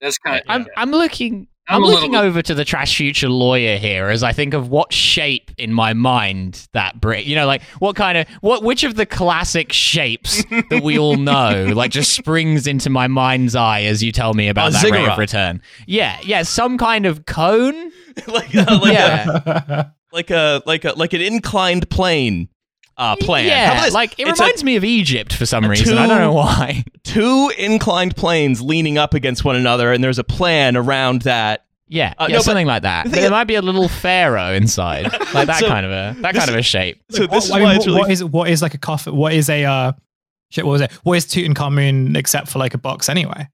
[0.00, 1.46] that's kind of I'm, I'm looking.
[1.68, 4.68] I'm I'm, looking little- over to the trash future lawyer here as I think of
[4.68, 7.24] what shape in my mind that brick.
[7.26, 11.16] You know, like what kind of what which of the classic shapes that we all
[11.18, 14.90] know like just springs into my mind's eye as you tell me about A that
[14.90, 15.62] rate of return.
[15.86, 17.92] Yeah, yeah, some kind of cone.
[18.26, 19.26] like uh, like, Yeah.
[19.46, 22.48] a, like a like a like an inclined plane
[23.02, 23.44] uh, plan.
[23.44, 23.94] How Yeah, about this?
[23.94, 25.98] like it It's a- reminds me of Egypt for some a reason.
[25.98, 26.84] I don't know why.
[27.04, 31.64] two inclined planes leaning up against one another, and there's a plan around that.
[31.88, 33.04] Yeah, Uh, yeah, no, but something like that.
[33.04, 35.92] the But there is- might be a little pharaoh inside, like that So, kind of
[35.92, 37.02] a that this kind of a shape.
[37.10, 38.78] So this is What- I mean, it's what- really what is what is like a
[38.78, 39.14] coffin?
[39.14, 39.92] What is a uh,
[40.50, 40.64] shit?
[40.64, 40.92] What was it?
[41.02, 43.48] What is Tutankhamun except for like a box anyway?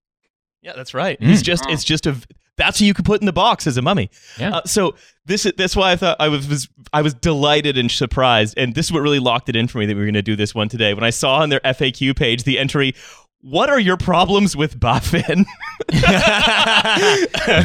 [0.62, 1.18] yeah, that's right.
[1.20, 1.26] Mm.
[1.28, 2.14] He's just it's just a
[2.58, 4.10] that's who you could put in the box as a mummy.
[4.38, 4.56] Yeah.
[4.56, 4.94] Uh, so
[5.24, 8.74] this is that's why I thought I was, was I was delighted and surprised, and
[8.74, 10.36] this is what really locked it in for me that we were going to do
[10.36, 10.92] this one today.
[10.92, 12.94] When I saw on their FAQ page the entry,
[13.40, 15.44] "What are your problems with BaFin?"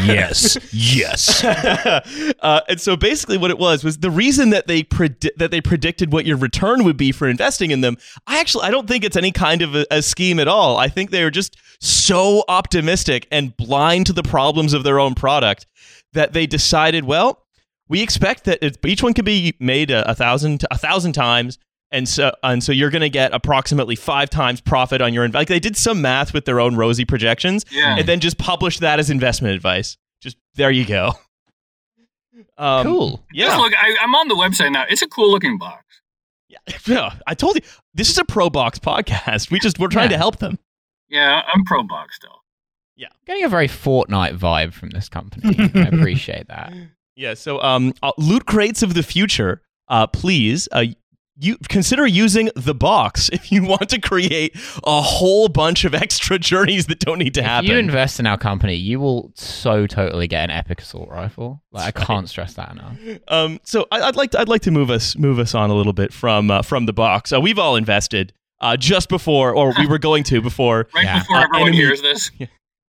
[0.05, 1.43] yes, yes.
[2.41, 5.61] uh, and so basically, what it was was the reason that they predi- that they
[5.61, 7.97] predicted what your return would be for investing in them.
[8.27, 10.77] I actually I don't think it's any kind of a, a scheme at all.
[10.77, 15.15] I think they are just so optimistic and blind to the problems of their own
[15.15, 15.67] product
[16.13, 17.43] that they decided, well,
[17.89, 21.57] we expect that each one could be made a, a thousand a thousand times.
[21.93, 25.41] And so, and so you're going to get approximately five times profit on your investment.
[25.41, 27.95] Like they did some math with their own rosy projections, Yeah.
[27.97, 29.95] and then just published that as investment advice.
[30.19, 31.13] Just there you go.
[32.57, 33.23] Um, cool.
[33.31, 33.45] Yeah.
[33.45, 34.85] Just look, I, I'm on the website now.
[34.89, 35.85] It's a cool looking box.
[36.87, 37.13] yeah.
[37.27, 37.61] I told you
[37.93, 39.51] this is a pro box podcast.
[39.51, 40.13] We just we're trying Yeah.
[40.13, 40.57] to help them.
[41.09, 42.41] Yeah, I'm pro box still.
[42.95, 43.07] Yeah.
[43.27, 45.55] Getting a very Fortnite vibe from this company.
[45.75, 46.73] I appreciate that.
[47.15, 47.33] Yeah.
[47.35, 49.61] So, um, uh, loot crates of the future.
[49.87, 50.85] Uh, please, uh,
[51.43, 56.39] you consider using the box if you want to create a whole bunch of extra
[56.39, 57.65] journeys that don't need to happen.
[57.65, 57.71] If happen.
[57.71, 61.61] you invest in our company, you will so totally get an epic assault rifle.
[61.71, 62.05] Like I That's right.
[62.07, 62.97] can't stress that enough.
[63.27, 65.73] um, so I, I'd like to, I'd like to move us move us on a
[65.75, 67.33] little bit from uh, from the box.
[67.33, 70.87] Uh, we've all invested uh, just before, or we were going to before.
[70.95, 71.19] Right Yeah.
[71.19, 72.31] before Uh, everyone enemy- hears this.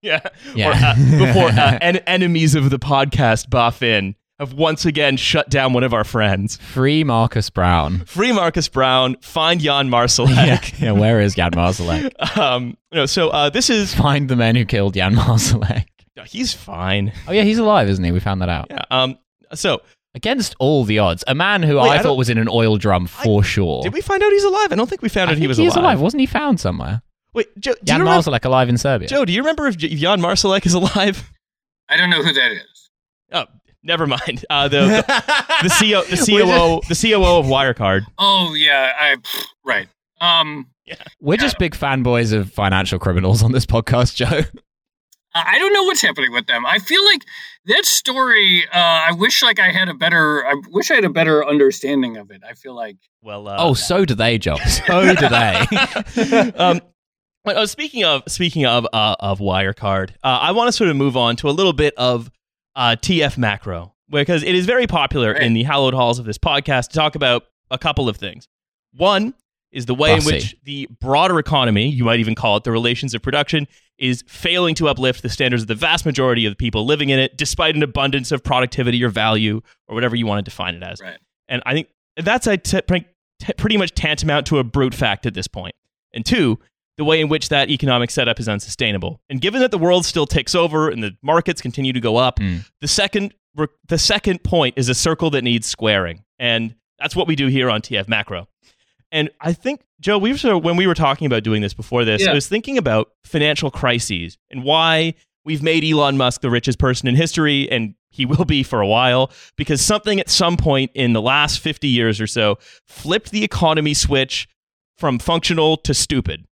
[0.02, 0.20] Yeah.
[0.54, 0.68] Yeah.
[0.68, 5.72] Or, uh, before uh, en- enemies of the podcast BaFin have once again shut down
[5.72, 6.56] one of our friends.
[6.56, 8.04] Free Markus Braun.
[8.06, 9.16] Free Markus Braun.
[9.20, 10.80] Find Jan yeah, Marsalek.
[10.80, 12.36] yeah, where is Jan Marsalek?
[12.38, 15.86] um, you know, so uh, this is Find the man who killed Jan Marsalek.
[16.26, 17.12] he's fine.
[17.28, 18.12] Oh yeah, he's alive, isn't he?
[18.12, 18.66] We found that out.
[18.70, 18.84] Yeah.
[18.90, 19.18] Um.
[19.54, 19.82] So
[20.16, 22.76] Against all the odds, a man who Wait, I I, thought was in an oil
[22.76, 23.82] drum for sure.
[23.82, 24.70] did we find out he's alive?
[24.70, 25.82] I don't think we found I out he was he is alive.
[25.84, 26.00] alive.
[26.00, 27.02] Wasn't he found somewhere?
[27.32, 27.72] Wait, Joe.
[27.74, 29.08] Do Jan you remember, Marsalek alive in Serbia.
[29.08, 31.32] Joe, do you remember if J- Jan Marsalek is alive?
[31.88, 32.90] I don't know who that is.
[33.32, 33.46] Oh,
[33.84, 34.44] never mind.
[34.50, 38.02] Uh, the the, the CO the COO the COO of Wirecard.
[38.18, 39.16] Oh yeah, I
[39.64, 39.88] right.
[40.20, 40.68] Um,
[41.20, 44.42] We're just big fanboys of financial criminals on this podcast, Joe.
[45.34, 46.64] I I don't know what's happening with them.
[46.66, 47.22] I feel like
[47.66, 48.64] that story.
[48.72, 50.46] Uh, I wish like I had a better.
[50.46, 52.42] I wish I had a better understanding of it.
[52.48, 54.56] I feel like Well, uh, oh, so do they, Joe.
[54.56, 56.52] So do they.
[56.56, 56.80] um,
[57.44, 60.96] but, uh, speaking of speaking of uh, of Wirecard, uh, I want to sort of
[60.96, 62.30] move on to a little bit of
[62.76, 65.42] uh, TF macro because it is very popular Right.
[65.42, 68.48] in the hallowed halls of this podcast to talk about a couple of things.
[68.92, 69.34] One
[69.72, 70.28] is the way Bossy.
[70.28, 73.66] in which the broader economy, you might even call it the relations of production,
[73.98, 77.18] is failing to uplift the standards of the vast majority of the people living in
[77.18, 80.82] it, despite an abundance of productivity or value or whatever you want to define it
[80.82, 81.00] as.
[81.00, 81.18] right.
[81.48, 82.80] And I think that's a t-
[83.56, 85.74] pretty much tantamount to a brute fact at this point.
[86.12, 86.58] And two,
[86.96, 89.20] the way in which that economic setup is unsustainable.
[89.28, 92.38] And given that the world still ticks over and the markets continue to go up,
[92.38, 92.64] Mm.
[92.80, 93.34] the second
[93.86, 96.24] the second point is a circle that needs squaring.
[96.40, 98.48] And that's what we do here on TF Macro.
[99.12, 101.72] And I think Joe, we were sort of, when we were talking about doing this
[101.72, 102.32] before this, Yeah.
[102.32, 107.06] I was thinking about financial crises and why we've made Elon Musk the richest person
[107.06, 111.12] in history, and he will be for a while, because something at some point in
[111.12, 114.48] the last 50 years or so flipped the economy switch
[114.98, 116.44] from functional to stupid,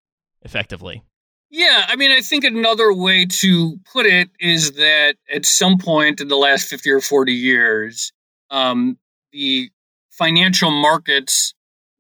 [0.43, 1.03] effectively.
[1.51, 6.21] Yeah, I mean, I think another way to put it is that at some point
[6.21, 8.13] in the last 50 or 40 years,
[8.51, 8.99] um,
[9.33, 9.71] the
[10.11, 11.55] financial markets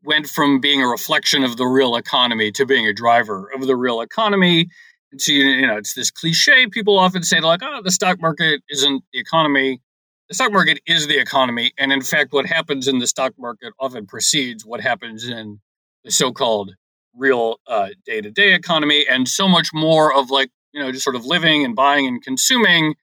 [0.04, 3.76] went from being a reflection of the real economy to being a driver of the
[3.76, 4.68] real economy.
[5.10, 6.68] And so, you, know, it's this cliche.
[6.68, 9.80] People often say, like, oh, the stock market isn't the economy.
[10.28, 11.72] The stock market is the economy.
[11.76, 15.60] And in fact, what happens in the stock market often precedes what happens in
[16.04, 16.74] the so called
[17.16, 17.56] real
[18.04, 19.04] day to day economy.
[19.08, 22.22] And so much more of like, you know, just sort of living and buying and
[22.22, 22.94] consuming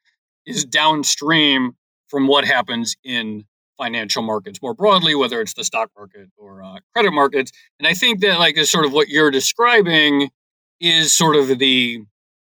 [0.45, 1.73] is downstream
[2.07, 3.43] from what happens in
[3.77, 7.51] financial markets more broadly, whether it's the stock market or uh, credit markets.
[7.79, 10.29] And I think that, like, is sort of what you're describing
[10.79, 11.99] is sort of the,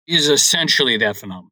[0.07, 1.51] is essentially that phenomenon.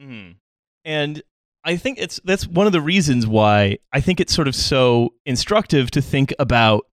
[0.00, 0.36] Mhm.
[0.84, 1.22] And
[1.64, 5.12] I think it's that's one of the reasons why I think it's sort of so
[5.26, 6.86] instructive to think about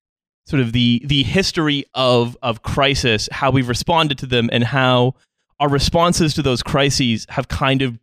[0.46, 5.16] sort of the the history of of crisis, how we've responded to them, and how
[5.60, 7.98] our responses to those crises have kind of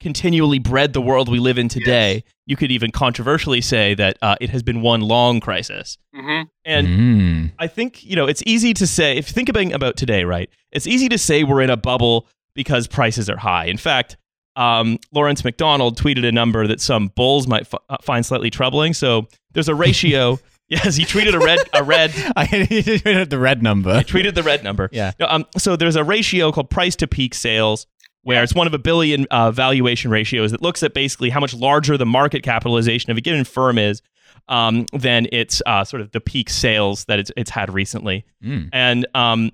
[0.00, 2.22] continually bred the world we live in today.
[2.46, 5.96] You could even controversially say that uh, it has been one long crisis.
[6.14, 7.52] hmm And Mm.
[7.58, 10.50] I think, you know, it's easy to say, if you think about, about today, right?
[10.70, 13.64] It's easy to say we're in a bubble because prices are high.
[13.66, 14.16] In fact,
[14.54, 18.94] um, Lawrence McDonald tweeted a number that some bulls might f- uh, find slightly troubling.
[18.94, 20.38] So there's a ratio.
[20.68, 23.98] yes, he tweeted a red, a red, I the red number.
[23.98, 24.88] he tweeted the red number.
[24.92, 25.12] Yeah.
[25.18, 27.86] No, um, so there's a ratio called price to peak sales.
[28.22, 31.54] where it's one of a billion uh, valuation ratios that looks at basically how much
[31.54, 34.02] larger the market capitalization of a given firm is
[34.48, 38.24] um, than its uh, sort of the peak sales that it's, it's had recently.
[38.42, 38.68] Mm.
[38.72, 39.50] And um,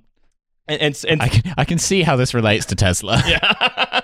[0.68, 3.22] and, and, and I can I can see how this relates to Tesla.
[3.26, 4.00] yeah.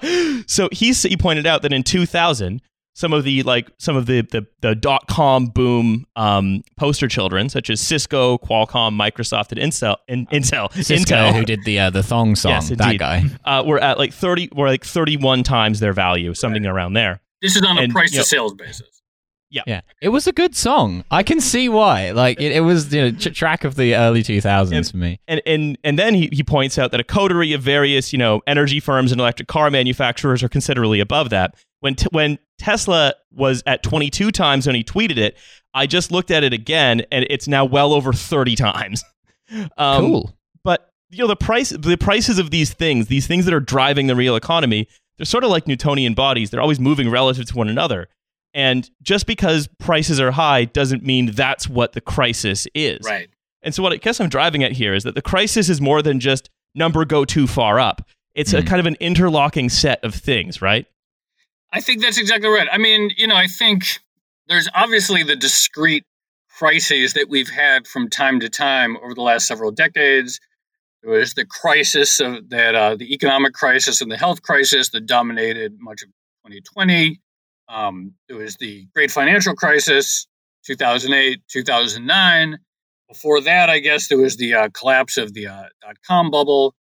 [0.46, 2.60] so he he pointed out that in 2000,
[2.98, 7.48] some of the like some of the the, the dot com boom um, poster children,
[7.48, 11.90] such as Cisco, Qualcomm, Microsoft, and Intel, in, Intel, Cisco, Intel, who did the uh,
[11.90, 13.22] the thong song, Yes, that guy.
[13.44, 17.20] uh, were at like 30, were like 31 times their value, something around there.
[17.40, 18.88] This is on a price you know- to sales basis.
[19.50, 19.80] Yeah, yeah.
[20.02, 21.04] it was a good song.
[21.10, 22.10] I can see why.
[22.10, 25.20] Like it, it was you know, tr- track of the early two thousands for me.
[25.26, 28.42] And and and then he, he points out that a coterie of various you know
[28.46, 31.54] energy firms and electric car manufacturers are considerably above that.
[31.80, 35.36] When t- when Tesla was at 22 times when he tweeted it,
[35.74, 39.04] I just looked at it again and it's now well over 30 times.
[39.78, 40.36] Um, cool.
[40.62, 44.06] but you know the price the prices of these things these things that are driving
[44.08, 44.86] the real economy
[45.16, 48.08] they're sort of like newtonian bodies they're always moving relative to one another
[48.52, 53.30] and just because prices are high doesn't mean that's what the crisis is Right.
[53.62, 56.02] and so what i guess i'm driving at here is that the crisis is more
[56.02, 58.66] than just number go too far up it's a Hmm.
[58.66, 60.84] kind of an interlocking set of things right
[61.72, 62.68] I think that's exactly right.
[62.70, 64.00] I mean, you know, I think
[64.48, 66.04] there's obviously the discrete
[66.58, 70.40] crises that we've had from time to time over the last several decades.
[71.02, 75.06] There was the crisis of that, uh, the economic crisis and the health crisis that
[75.06, 76.08] dominated much of
[76.46, 77.20] 2020.
[77.68, 80.26] Um, there was the great financial crisis,
[80.66, 82.58] 2008, 2009.
[83.08, 86.74] Before that, I guess there was the uh, collapse of the uh, dot com bubble.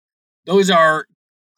[0.46, 1.06] Those are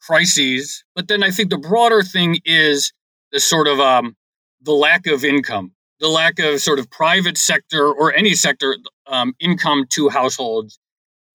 [0.00, 0.84] crises.
[0.94, 2.92] But then I think the broader thing is
[3.32, 4.16] the sort of um,
[4.62, 9.34] the lack of income, the lack of sort of private sector or any sector um,
[9.40, 10.78] income to households,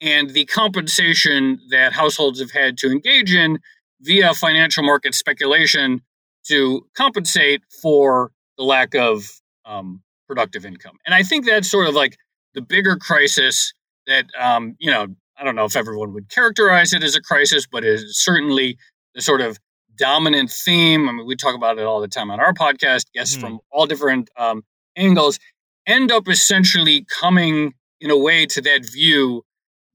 [0.02, 3.60] and the compensation that households have had to engage in
[4.02, 6.02] via financial market speculation
[6.48, 9.30] to compensate for the lack of
[9.66, 10.98] um, productive income.
[11.06, 12.18] And I think that's sort of like
[12.54, 13.74] the bigger crisis
[14.08, 15.08] that um, you know.
[15.36, 18.78] I don't know if everyone would characterize it as a crisis, but it is certainly
[19.16, 19.58] the sort of
[19.98, 21.08] dominant theme.
[21.08, 23.06] I mean, we talk about it all the time on our podcast.
[23.14, 23.42] Guests Mhm.
[23.42, 24.64] from all different um,
[24.96, 25.40] angles
[25.86, 29.44] end up essentially coming in a way to that view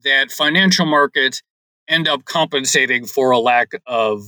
[0.05, 1.43] that financial markets
[1.89, 4.23] end up compensating for a lack of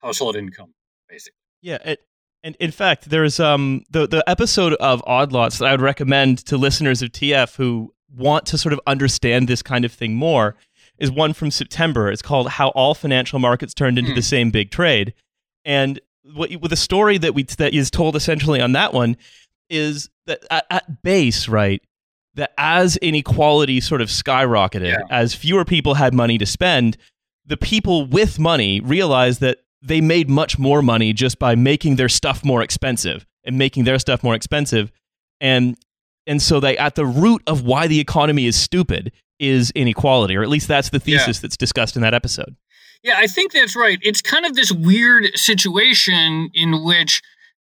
[0.00, 0.74] household income,
[1.08, 1.36] basically.
[1.60, 2.00] Yeah, it,
[2.42, 6.38] and in fact, there's um the the episode of Odd Lots that I would recommend
[6.46, 10.56] to listeners of TF who want to sort of understand this kind of thing more
[10.98, 12.10] is one from September.
[12.10, 14.16] It's called "How All Financial Markets Turned into Hmm.
[14.16, 15.14] the Same Big Trade,"
[15.64, 16.00] and
[16.34, 19.16] what with the story that we that is told essentially on that one
[19.68, 21.82] is that at, at base, right,
[22.34, 24.98] that as inequality sort of skyrocketed, Yeah.
[25.10, 26.96] as fewer people had money to spend,
[27.44, 32.08] the people with money realized that they made much more money just by making their
[32.08, 34.92] stuff more expensive and making their stuff more expensive
[35.40, 35.76] and
[36.24, 39.10] and so they at the root of why the economy is stupid
[39.42, 41.18] is inequality or at least that's the Yeah.
[41.18, 42.54] thesis that's discussed in that episode
[43.02, 43.98] Yeah, I think that's right.
[44.00, 47.20] It's kind of this weird situation in which,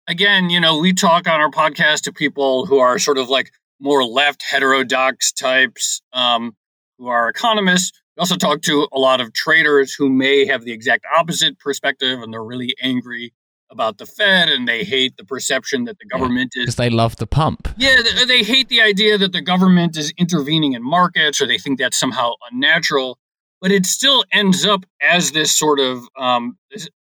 [0.08, 3.50] again, you know, we talk on our podcast to people who are sort of like
[3.80, 6.56] more left heterodox types, um,
[7.00, 8.00] who are economists.
[8.16, 12.22] We also talk to a lot of traders who may have the exact opposite perspective
[12.22, 13.34] and they're really angry
[13.74, 16.18] about the Fed and they hate the perception that the Yeah.
[16.20, 17.62] government is Because they love the pump.
[17.78, 21.58] yeah, th- they hate the idea that the government is intervening in markets, or they
[21.58, 23.18] think that's somehow unnatural.
[23.62, 26.08] But it still ends up as this sort of.
[26.18, 26.58] Um,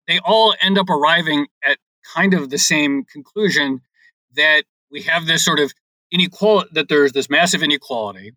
[0.08, 1.78] they all end up arriving at
[2.16, 3.82] kind of the same conclusion
[4.36, 5.74] that we have this sort of
[6.12, 6.70] inequality.
[6.74, 8.32] That there's this massive inequality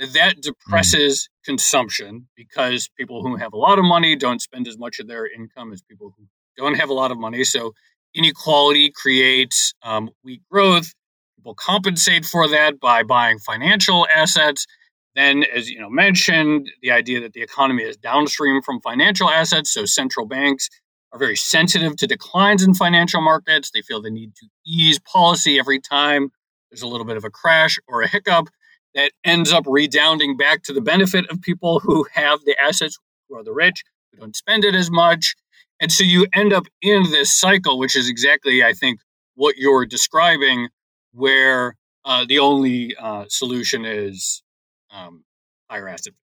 [0.00, 4.76] that that depresses consumption because people who have a lot of money don't spend as
[4.76, 6.24] much of their income as people who
[6.56, 7.44] don't have a lot of money.
[7.44, 7.72] So
[8.14, 10.92] inequality creates um, weak growth.
[11.36, 14.66] People compensate for that by buying financial assets.
[15.14, 19.72] Then, as you know, mentioned, the idea that the economy is downstream from financial assets.
[19.72, 20.68] So central banks
[21.12, 23.70] are very sensitive to declines in financial markets.
[23.72, 26.30] They feel the need to ease policy every time
[26.70, 28.48] there's a little bit of a crash or a hiccup
[28.94, 33.36] that ends up redounding back to the benefit of people who have the assets, who
[33.36, 35.34] are the rich, who don't spend it as much.
[35.80, 39.00] And so you end up in this cycle, which is exactly, I think,
[39.34, 40.68] what you're describing,
[41.12, 44.42] where uh, the only uh, solution is
[44.90, 45.24] um,
[45.68, 46.14] higher asset.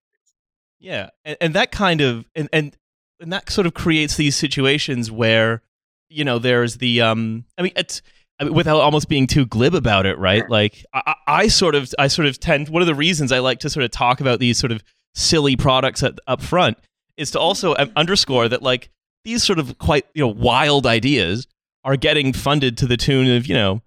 [0.80, 2.76] yeah and, and that kind of and, and
[3.20, 5.62] and that sort of creates these situations where
[6.08, 8.02] you know there's the um i mean it's
[8.40, 10.40] I mean, without almost being too glib about it, right?
[10.40, 10.48] Sure.
[10.48, 12.68] Like I, I sort of, I sort of tend.
[12.68, 14.82] One of the reasons I like to sort of talk about these sort of
[15.14, 16.76] silly products at, up front
[17.16, 18.90] is to also um, underscore that like
[19.24, 21.46] these sort of quite you know wild ideas
[21.84, 23.82] are getting funded to the tune of you know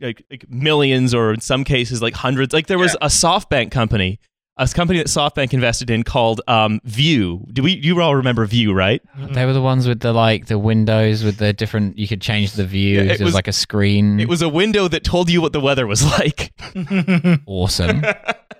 [0.00, 2.52] like, like millions or in some cases like hundreds.
[2.52, 4.18] Like there was a SoftBank company,
[4.56, 7.46] a company that SoftBank invested in called um, View.
[7.52, 7.72] Do we?
[7.72, 9.00] You all remember View, right?
[9.16, 11.98] They were the ones with the like the windows with the different.
[11.98, 13.06] You could change the views.
[13.06, 14.20] Yeah, it it was, was- like a screen.
[14.20, 16.52] It was a window that told you what the weather was like.
[17.46, 18.02] awesome.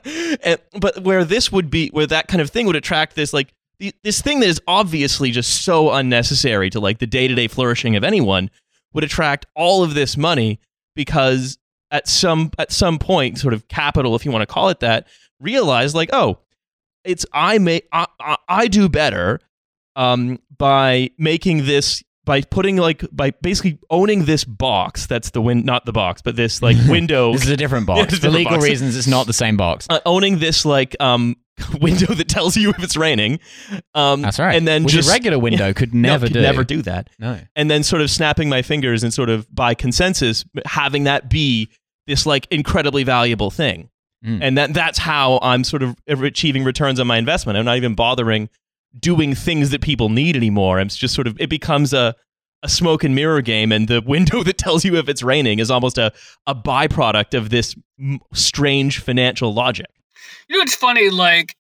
[0.43, 3.49] and, but where this would be, where that kind of thing would attract this like
[3.49, 3.53] the,
[4.03, 7.97] this thing that is obviously just so unnecessary to like the day to day flourishing
[7.97, 8.51] of anyone
[8.93, 10.61] would attract all of this money
[10.95, 11.59] because
[11.91, 15.07] at some at some point, sort of capital, if you want to call it that,
[15.41, 16.39] realize like oh,
[17.05, 19.41] it's I make I, I, I do better
[19.97, 25.65] um, by making this by putting like by basically owning this box that's the win
[25.65, 28.19] not the box but this like window this is a different box.
[28.19, 28.65] For legal box.
[28.65, 29.87] reasons, it's not the same box.
[29.91, 31.37] uh, owning this like um
[31.81, 33.39] window that tells you if it's raining.
[33.95, 34.55] Um, That's right.
[34.57, 36.41] And then Which just a regular window could No, never could do.
[36.41, 37.09] never do that.
[37.19, 37.41] No.
[37.57, 41.69] And then sort of snapping my fingers and sort of by consensus having that be
[42.07, 43.91] this like incredibly valuable thing.
[44.25, 44.39] Mm.
[44.43, 47.59] And that that's how I'm sort of achieving returns on my investment.
[47.59, 48.49] I'm not even bothering
[48.99, 50.79] doing things that people need anymore.
[50.81, 52.15] It's just sort of it becomes a
[52.65, 55.69] a smoke and mirror game and the window that tells you if it's raining is
[55.71, 56.13] almost a,
[56.47, 59.87] a byproduct of this m- strange financial logic.
[60.49, 61.11] You know, it's funny.
[61.11, 61.55] Like,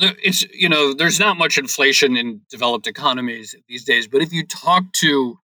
[0.00, 4.08] it's you know, there's not much inflation in developed economies these days.
[4.08, 5.38] But if you talk to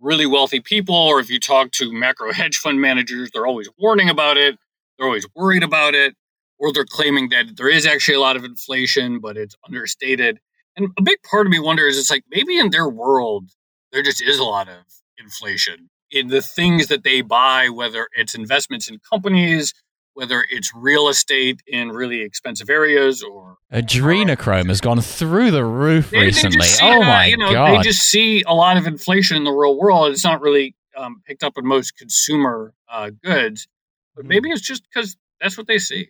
[0.00, 4.10] really wealthy people, or if you talk to macro hedge fund managers, they're always warning
[4.10, 4.58] about it.
[4.98, 6.14] They're always worried about it,
[6.58, 10.40] or they're claiming that there is actually a lot of inflation, but it's understated.
[10.76, 13.50] And a big part of me wonders, it's like maybe in their world
[13.92, 14.84] there just is a lot of
[15.18, 19.72] inflation in the things that they buy, whether it's investments in companies,
[20.16, 26.10] whether it's real estate in really expensive areas or Adrenochrome has gone through the roof
[26.10, 26.58] They- they recently.
[26.58, 27.78] just see Oh that, my you know, god!
[27.78, 30.12] They just see a lot of inflation in the real world.
[30.12, 33.68] It's not really um, picked up in most consumer uh, goods,
[34.14, 34.28] but Hmm.
[34.28, 36.08] maybe it's just because that's what they see.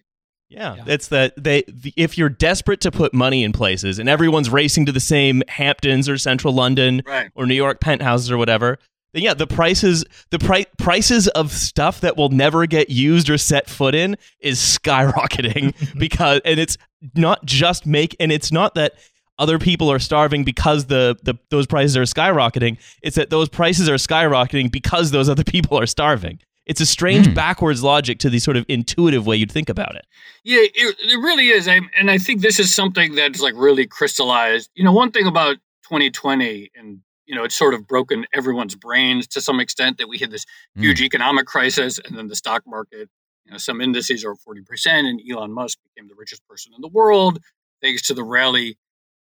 [0.48, 0.84] Yeah, Yeah.
[0.86, 4.86] it's that they the, if you're desperate to put money in places and everyone's racing
[4.86, 7.30] to the same Hamptons or Central London Right.
[7.34, 8.78] or New York penthouses or whatever, then
[9.22, 13.68] yeah, the prices the pri- prices of stuff that will never get used or set
[13.68, 16.76] foot in is skyrocketing because and it's
[17.14, 18.94] not just make and it's not that
[19.38, 22.78] other people are starving because the, the those prices are skyrocketing.
[23.02, 26.38] It's that those prices are skyrocketing because those other people are starving.
[26.64, 27.34] It's a strange Hmm.
[27.34, 30.04] backwards logic to the sort of intuitive way you'd think about it.
[30.42, 31.68] Yeah, it, it really is.
[31.68, 34.70] I, and I think this is something that's like really crystallized.
[34.74, 39.26] You know, one thing about 2020, and, you know, it's sort of broken everyone's brains
[39.28, 40.44] to some extent that we had this
[40.76, 40.82] Mm.
[40.82, 43.08] huge economic crisis and then the stock market,
[43.44, 46.88] you know, some indices are 40%, and Elon Musk became the richest person in the
[46.88, 47.40] world
[47.82, 48.76] thanks to the rally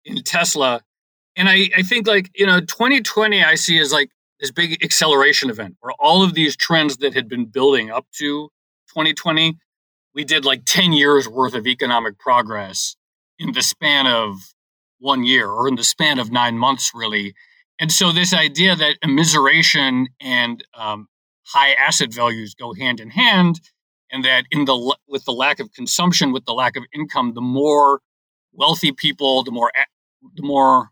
[0.05, 0.83] in Tesla.
[1.37, 5.51] And I, I think like, you know, 2020 I see as like this big acceleration
[5.51, 8.49] event where all of these trends that had been building up to
[8.89, 9.57] 2020,
[10.15, 12.97] we did like 10 years worth of economic progress
[13.39, 14.55] in the span of
[14.99, 17.35] one year or in the span of nine months, really.
[17.79, 21.09] And so this idea that immiseration and um,
[21.47, 23.61] high asset values go hand in hand,
[24.11, 27.41] and that in the with the lack of consumption, with the lack of income, the
[27.41, 28.01] more
[28.53, 29.71] wealthy people, the more
[30.35, 30.91] the more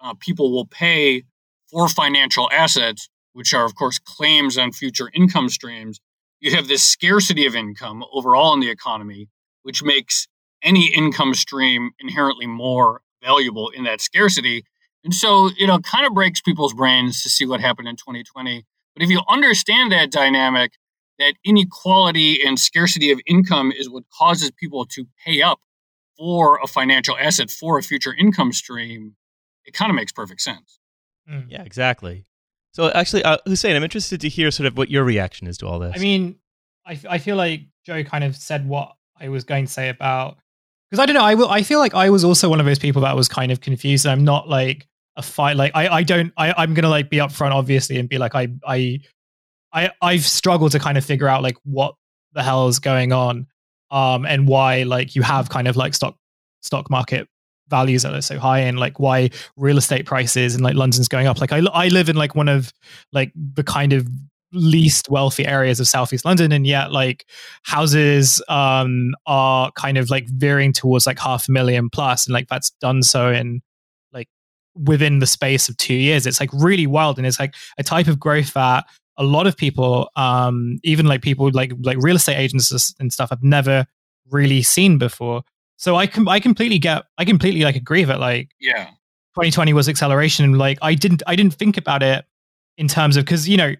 [0.00, 1.24] uh, people will pay
[1.70, 6.00] for financial assets, which are of course claims on future income streams.
[6.40, 9.28] You have this scarcity of income overall in the economy,
[9.62, 10.28] which makes
[10.62, 14.64] any income stream inherently more valuable in that scarcity.
[15.04, 18.64] And so, you know, kind of breaks people's brains to see what happened in 2020.
[18.94, 20.72] But if you understand that dynamic,
[21.18, 25.60] that inequality and scarcity of income is what causes people to pay up
[26.16, 29.14] for a financial asset, for a future income stream,
[29.64, 30.80] it kind of makes perfect sense.
[31.30, 31.46] Mm.
[31.48, 32.26] Yeah, exactly.
[32.72, 35.66] So actually, uh, Hussein, I'm interested to hear sort of what your reaction is to
[35.66, 35.94] all this.
[35.96, 36.36] I mean,
[36.86, 39.88] I, f- I feel like Joe kind of said what I was going to say
[39.88, 40.38] about
[40.90, 41.24] because I don't know.
[41.24, 41.48] I will.
[41.48, 44.06] I feel like I was also one of those people that was kind of confused.
[44.06, 45.56] I'm not like a fight.
[45.56, 46.32] Like I, I don't.
[46.36, 49.00] I, I'm gonna like be upfront, obviously, and be like, I, I,
[49.72, 51.94] I, I've struggled to kind of figure out like what
[52.32, 53.46] the hell is going on,
[53.90, 56.16] um, and why like you have kind of like stock
[56.62, 57.28] stock market
[57.68, 61.26] values that are so high and like why real estate prices and like London's going
[61.26, 61.40] up.
[61.40, 62.72] Like I, I live in like one of
[63.12, 64.08] like the kind of
[64.52, 67.26] least wealthy areas of southeast london and yet like
[67.64, 72.48] houses um are kind of like veering towards like half a million plus and like
[72.48, 73.60] that's done so in
[74.12, 74.28] like
[74.74, 78.06] within the space of two years it's like really wild and it's like a type
[78.06, 78.86] of growth that
[79.18, 83.30] a lot of people um even like people like like real estate agents and stuff
[83.30, 83.84] have never
[84.30, 85.42] really seen before
[85.76, 88.88] so i can i completely get i completely like agree that like Yeah.
[89.34, 90.44] 2020 was acceleration.
[90.44, 92.24] And like I didn't I didn't think about it
[92.76, 93.74] in terms of because you know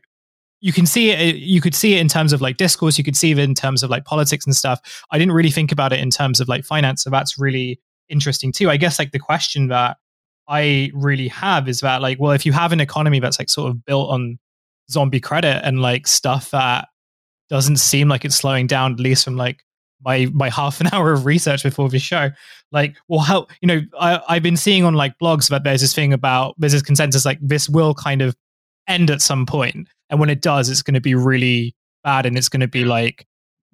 [0.60, 3.04] you can see it uh, you could see it in terms of like discourse you
[3.04, 5.04] could see it in terms of like politics and stuff.
[5.10, 8.52] I didn't really think about it in terms of like finance so that's really interesting
[8.52, 8.70] too.
[8.70, 9.96] I guess like the question that
[10.48, 13.70] i really have is that like well if you have an economy that's like sort
[13.70, 14.38] of built on
[14.90, 16.88] zombie credit and like stuff that
[17.48, 19.62] doesn't seem like it's slowing down at least from like
[20.04, 22.30] my my half an hour of research before the show
[22.72, 25.94] like well how you know I, i've been seeing on like blogs that there's this
[25.94, 28.34] thing about there's this consensus like this will kind of
[28.86, 32.36] end at some point and when it does it's going to be really bad and
[32.36, 33.26] it's going to be like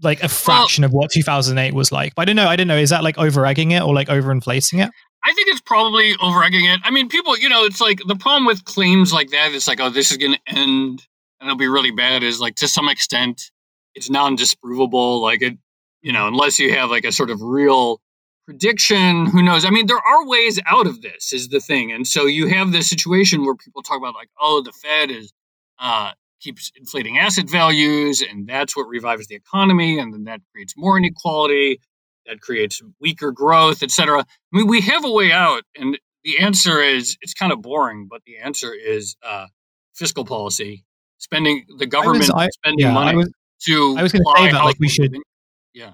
[0.02, 2.68] like a fraction well, of what 2008 was like but i don't know i don't
[2.68, 4.90] know is that like over egging it or like overinflating it
[5.26, 6.80] I think it's probably over egging it.
[6.84, 9.52] I mean, people, you know, it's like the problem with claims like that.
[9.52, 11.06] It's like, oh, this is going to end
[11.40, 12.22] and it'll be really bad.
[12.22, 13.50] Is like to some extent,
[13.94, 15.22] it's non-disprovable.
[15.22, 15.58] Like it,
[16.02, 18.00] you know, unless you have like a sort of real
[18.46, 19.64] prediction, who knows?
[19.64, 21.92] I mean, there are ways out of this, is the thing.
[21.92, 25.32] And so you have this situation where people talk about like, oh, the Fed is
[25.78, 26.12] uh,
[26.44, 30.98] keeps inflating asset values, and that's what revives the economy, and then that creates more
[30.98, 31.80] inequality,
[32.26, 34.20] that creates weaker growth, et cetera.
[34.20, 38.06] I mean, we have a way out, and the answer is it's kind of boring,
[38.10, 39.46] but the answer is uh,
[39.94, 40.84] fiscal policy,
[41.18, 43.32] spending the government I was, I, spending yeah, money I was,
[43.66, 43.96] to.
[43.98, 45.16] I was going to say that like we should.
[45.72, 45.92] Yeah.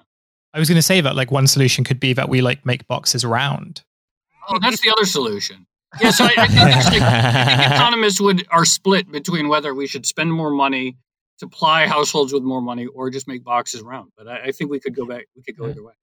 [0.53, 2.87] I was going to say that like one solution could be that we like make
[2.89, 3.83] boxes round.
[4.49, 5.67] Oh, that's the other solution.
[6.01, 7.03] Yeah, so I, I, think, like, I think
[7.73, 10.97] economists would are split between whether we should spend more money
[11.39, 14.13] to ply households with more money or just make boxes round.
[14.17, 15.27] But I, I think we could go back.
[15.35, 15.95] We could go either way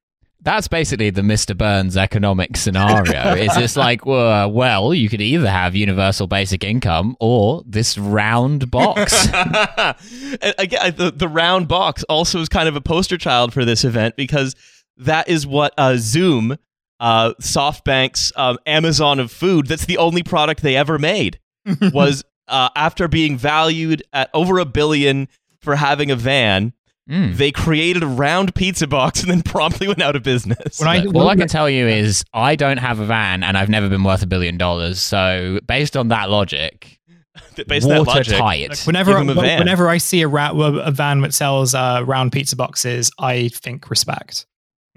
[0.41, 1.57] that's basically the Mr.
[1.57, 3.33] Burns economic scenario.
[3.35, 8.69] it's just like, well, well, you could either have universal basic income or this round
[8.69, 9.25] box.
[9.31, 14.15] Again, the, the round box also is kind of a poster child for this event
[14.15, 14.55] because
[14.97, 16.57] that is what uh, Zoom,
[16.99, 21.39] uh, SoftBank's um, Amazon of food, that's the only product they ever made,
[21.93, 25.27] was uh, after being valued at over a billion
[25.59, 26.73] for having a van
[27.09, 27.37] Mm.
[27.37, 30.81] They created a round pizza box and then promptly went out of business.
[30.81, 33.87] I, all I can tell you is I don't have a van and I've never
[33.87, 34.99] been worth a billion dollars.
[34.99, 36.99] So based on that logic,
[37.67, 38.69] based watertight.
[38.69, 43.09] Like whenever, whenever I see a, ra- a van that sells uh, round pizza boxes,
[43.19, 44.45] I think respect.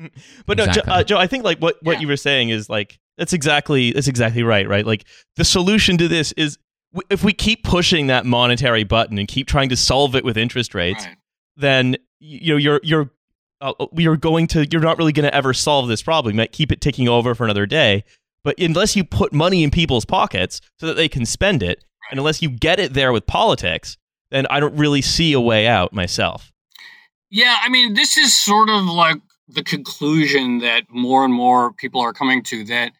[0.46, 0.66] But no.
[0.66, 2.00] Joe, uh, Joe, I think like what, what yeah.
[2.00, 4.86] you were saying is like that's exactly that's exactly right, right?
[4.86, 5.04] Like
[5.36, 6.58] the solution to this is
[7.10, 10.74] if we keep pushing that monetary button and keep trying to solve it with interest
[10.74, 11.16] rates, right
[11.60, 13.10] then you know you're you're
[13.60, 16.34] uh, you're going to you're not really going to ever solve this problem.
[16.34, 18.04] You might keep it ticking over for another day,
[18.42, 22.18] but unless you put money in people's pockets so that they can spend it, and
[22.18, 23.96] unless you get it there with politics,
[24.30, 26.52] then I don't really see a way out myself.
[27.30, 29.18] Yeah, I mean, this is sort of like
[29.52, 32.92] the conclusion that more and more people are coming to that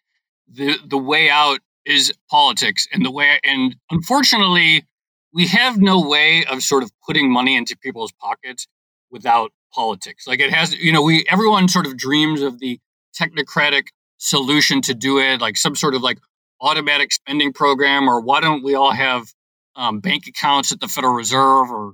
[0.51, 4.85] the the way out is politics and the way and unfortunately
[5.33, 8.67] we have no way of sort of putting money into people's pockets
[9.09, 10.27] without politics.
[10.27, 12.79] Like it has, you know, we everyone sort of dreams of the
[13.19, 13.87] technocratic
[14.17, 16.19] solution to do it, like some sort of like
[16.59, 19.27] automatic spending program, or why don't we all have
[19.75, 21.93] um, bank accounts at the Federal Reserve or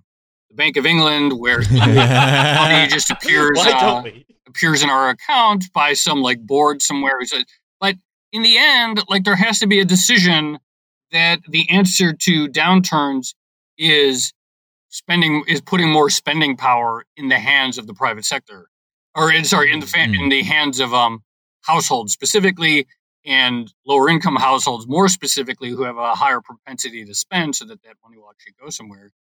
[0.50, 4.04] the Bank of England where money just appears uh,
[4.48, 7.20] appears in our account by some like board somewhere.
[7.80, 7.96] But
[8.32, 10.60] in the end, like there has to be a decision
[11.12, 13.34] that the answer to downturns
[13.78, 14.34] is
[14.90, 18.68] spending is putting more spending power in the hands of the private sector
[19.16, 20.20] or in, sorry in the fa- mm.
[20.20, 21.22] in the hands of um
[21.62, 22.88] households specifically
[23.26, 27.82] and lower income households more specifically who have a higher propensity to spend so that
[27.84, 29.12] that money will actually go somewhere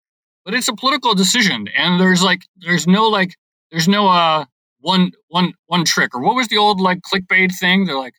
[0.47, 3.35] but it's a political decision and there's like there's no like
[3.69, 4.45] there's no uh
[4.79, 8.13] one one one trick or what was the old like clickbait thing they're like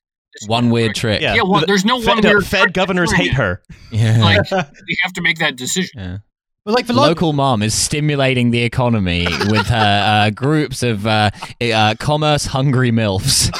[0.46, 1.20] one weird trick.
[1.20, 3.62] Yeah, yeah well, there's no Fed, one weird Fed governors hate her.
[3.90, 4.18] Yeah.
[4.22, 4.50] Like
[4.86, 5.98] you have to make that decision.
[5.98, 6.18] Yeah.
[6.64, 11.30] But like the local mom is stimulating the economy with her uh, groups of uh,
[11.62, 13.50] uh, commerce hungry milfs.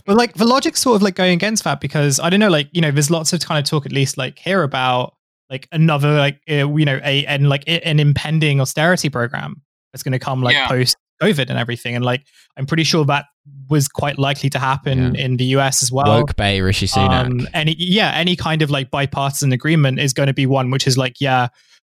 [0.06, 2.68] but like the logic's sort of like going against that because I don't know, like
[2.72, 5.15] you know, there's lots of kind of talk at least like here about
[5.50, 10.12] like another like uh, you know a and like an impending austerity program that's going
[10.12, 10.68] to come like yeah.
[10.68, 11.94] post COVID and everything.
[11.94, 12.26] And like,
[12.56, 13.26] I'm pretty sure that
[13.68, 15.24] was quite likely to happen yeah.
[15.24, 16.06] in the US as well.
[16.06, 17.26] Woke Bay Rishi Sunak.
[17.26, 20.86] Um, any, yeah, any kind of like bipartisan agreement is going to be one which
[20.86, 21.48] is like, yeah,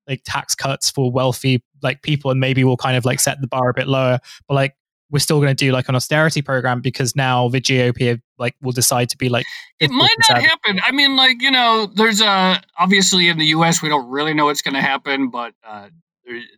[0.08, 3.48] like tax cuts for wealthy like people, and maybe we'll kind of like set the
[3.48, 4.20] bar a bit lower.
[4.48, 4.76] But like,
[5.12, 8.72] we're still going to do like an austerity program because now the GOP like will
[8.72, 9.46] decide to be like
[9.80, 10.80] it might not happen.
[10.84, 13.82] I mean, like you know, there's a obviously in the U.S.
[13.82, 15.90] we don't really know what's going to happen, but uh,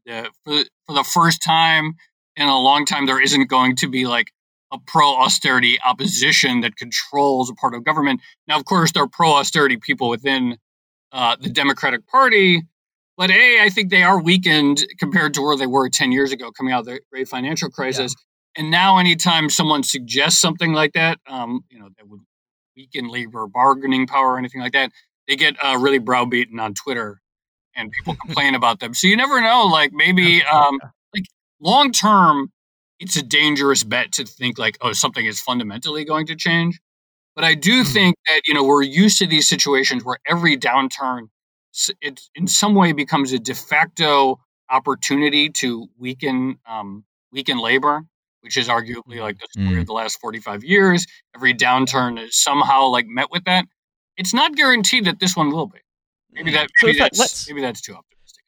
[0.05, 1.95] there, uh, for for the first time
[2.35, 4.27] in a long time there isn't going to be like
[4.71, 8.21] a pro austerity opposition that controls a part of government.
[8.47, 10.57] Now, of course, there are pro austerity people within
[11.11, 12.63] uh, the Democratic Party,
[13.15, 16.51] but A, I think they are weakened compared to where they were 10 years ago
[16.51, 18.15] coming out of the great financial crisis.
[18.55, 22.21] And now, anytime someone suggests something like that, um, you know, that would
[22.75, 24.91] weaken labor bargaining power or anything like that,
[25.27, 27.19] they get uh, really browbeaten on Twitter
[27.75, 28.93] and people complain about them.
[28.93, 29.65] So you never know.
[29.65, 30.79] Like maybe, um,
[31.15, 31.25] like
[31.59, 32.51] long term,
[32.99, 36.79] it's a dangerous bet to think like, oh, something is fundamentally going to change.
[37.35, 37.93] But I do Mhm.
[37.93, 41.29] think that you know we're used to these situations where every downturn,
[42.01, 44.39] it in some way becomes a de facto
[44.69, 48.05] opportunity to weaken um, weaken labor,
[48.43, 49.81] which is arguably like the story Mm.
[49.81, 51.05] of the last forty five years.
[51.35, 53.65] Every downturn is somehow like met with that.
[54.17, 55.79] It's not guaranteed that this one will be.
[56.31, 56.69] Maybe that.
[56.81, 58.43] Maybe in fact, that's let's- maybe that's too optimistic.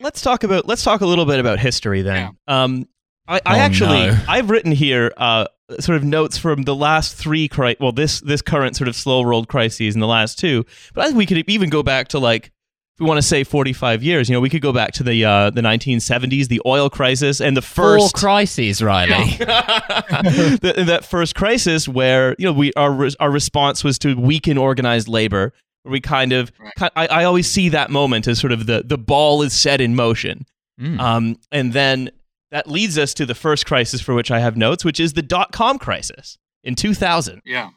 [0.00, 2.36] let's talk about let's talk a little bit about history then.
[2.46, 2.86] Um,
[3.26, 4.18] I, I Oh, actually no.
[4.28, 5.46] I've written here uh,
[5.80, 9.22] sort of notes from the last three cri- well this this current sort of slow
[9.22, 12.18] rolled crises and the last two, but I think we could even go back to
[12.18, 12.52] like if
[12.98, 15.50] we want to say 45 years, you know, we could go back to the uh,
[15.50, 19.36] the 1970s, the oil crisis, and the Four first crises, Riley.
[19.38, 25.08] that, that first crisis where you know we our our response was to weaken organized
[25.08, 25.52] labor.
[25.84, 26.90] Where we kind of, Right.
[26.96, 29.94] I, I always see that moment as sort of the the ball is set in
[29.94, 30.44] motion,
[30.80, 31.00] Mm.
[31.00, 32.10] um, and then
[32.50, 35.22] that leads us to the first crisis for which I have notes, which is the
[35.22, 37.42] dot com crisis in 2000.
[37.44, 37.70] Yeah.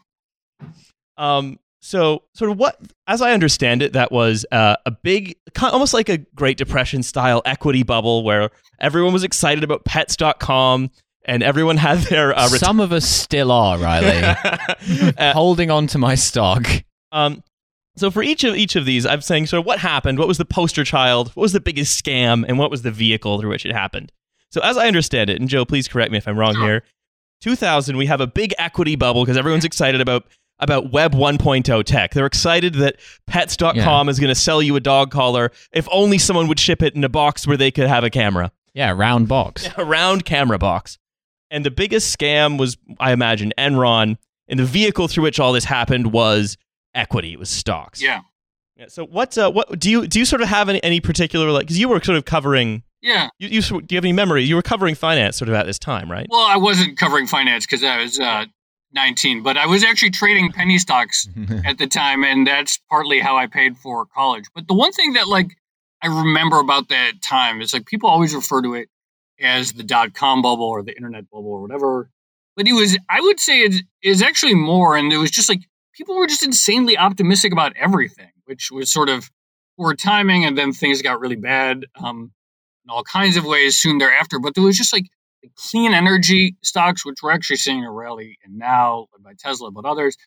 [1.18, 5.94] Um, so, sort of what, as I understand it, that was uh, a big, almost
[5.94, 10.92] like a Great Depression style equity bubble where everyone was excited about pets.com
[11.26, 14.22] and everyone had their uh, ret- Some of us still are, Riley.
[15.18, 16.68] Uh, Holding on to my stock.
[17.12, 17.44] um,
[17.98, 20.38] so for each of each of these, I'm saying sort of what happened, what was
[20.38, 23.66] the poster child, what was the biggest scam, and what was the vehicle through which
[23.66, 24.12] it happened.
[24.50, 26.84] So as I understand it, and Joe, please correct me if I'm wrong here.
[27.42, 30.26] 2000, we have a big equity bubble because everyone's excited about
[30.62, 32.14] about Web 1.0 tech.
[32.14, 32.98] They're excited that
[33.28, 36.96] Pets.com is going to sell you a dog collar if only someone would ship it
[36.96, 39.68] in a box where they could have a camera, Yeah, round box.
[39.78, 40.98] a round camera box.
[41.50, 44.18] And the biggest scam was, I imagine, Enron.
[44.48, 46.58] And the vehicle through which all this happened was
[46.94, 47.34] equity.
[47.34, 48.02] It was stocks.
[48.02, 48.22] Yeah.
[48.78, 51.52] Yeah, So what uh, what do you do you sort of have any, any particular
[51.52, 53.28] like because you were sort of covering Yeah.
[53.38, 55.78] you, you do you have any memory you were covering finance sort of at this
[55.78, 58.46] time right Well, I wasn't covering finance because I was uh,
[58.94, 61.28] 19, but I was actually trading penny stocks
[61.66, 64.46] at the time, and that's partly how I paid for college.
[64.54, 65.56] But the one thing that like
[66.02, 68.90] I remember about that time is like people always refer to it
[69.40, 72.10] as the dot com bubble or the internet bubble or whatever.
[72.56, 75.62] But it was, I would say, it is actually more, and it was just like
[75.94, 79.30] people were just insanely optimistic about everything, which was sort of
[79.78, 82.32] poor timing, and then things got really bad um,
[82.84, 84.40] in all kinds of ways soon thereafter.
[84.40, 85.06] But there was just like
[85.56, 90.18] clean energy stocks, which we're actually seeing a rally in now, by Tesla, but others,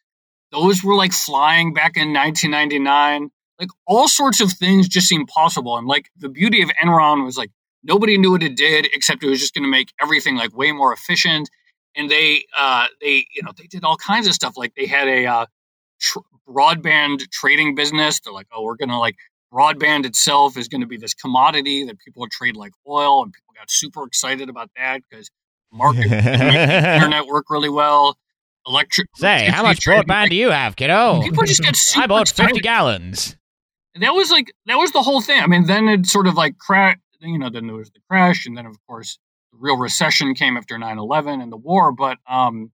[0.52, 3.30] those were like flying back in 1999.
[3.58, 5.76] Like all sorts of things just seemed possible.
[5.76, 7.50] And like the beauty of Enron was like
[7.82, 10.72] nobody knew what it did, except it was just going to make everything like way
[10.72, 11.48] more efficient.
[11.96, 14.54] And they, uh, they, you know, they did all kinds of stuff.
[14.56, 15.46] Like they had a uh,
[16.00, 18.20] tr- broadband trading business.
[18.20, 19.16] They're like, oh, we're going to like
[19.54, 23.54] broadband itself is going to be this commodity that people trade like oil, and people
[23.56, 25.30] got super excited about that because
[25.72, 28.18] market was gonna make the internet work really well.
[28.66, 29.08] Electric.
[29.16, 31.20] Say, how much broadband do you have, kiddo?
[31.22, 32.62] People just get super I bought 50 excited.
[32.62, 33.36] gallons.
[34.00, 35.40] That was like that was the whole thing.
[35.40, 36.96] I mean, then it sort of like crash.
[37.20, 39.18] You know, then there was the crash, and then of course
[39.52, 41.92] the real recession came after 9-11 and the war.
[41.92, 42.72] But um,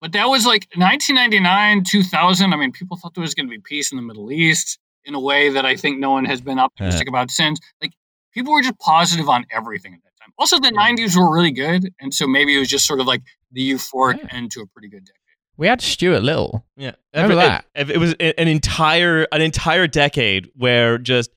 [0.00, 2.52] but that was like 1999, 2000.
[2.52, 5.14] I mean, people thought there was going to be peace in the Middle East in
[5.14, 7.58] a way that I think no one has been optimistic about since.
[7.80, 7.92] Like
[8.32, 10.32] people were just positive on everything at that time.
[10.38, 13.22] Also, the 90s were really good, and so maybe it was just sort of like
[13.50, 14.28] the euphoric Yeah.
[14.36, 15.16] end to a pretty good decade.
[15.58, 16.64] We had Stuart Little.
[16.76, 17.64] Yeah, Remember Every- that?
[17.74, 21.30] It, it was an entire an entire decade where just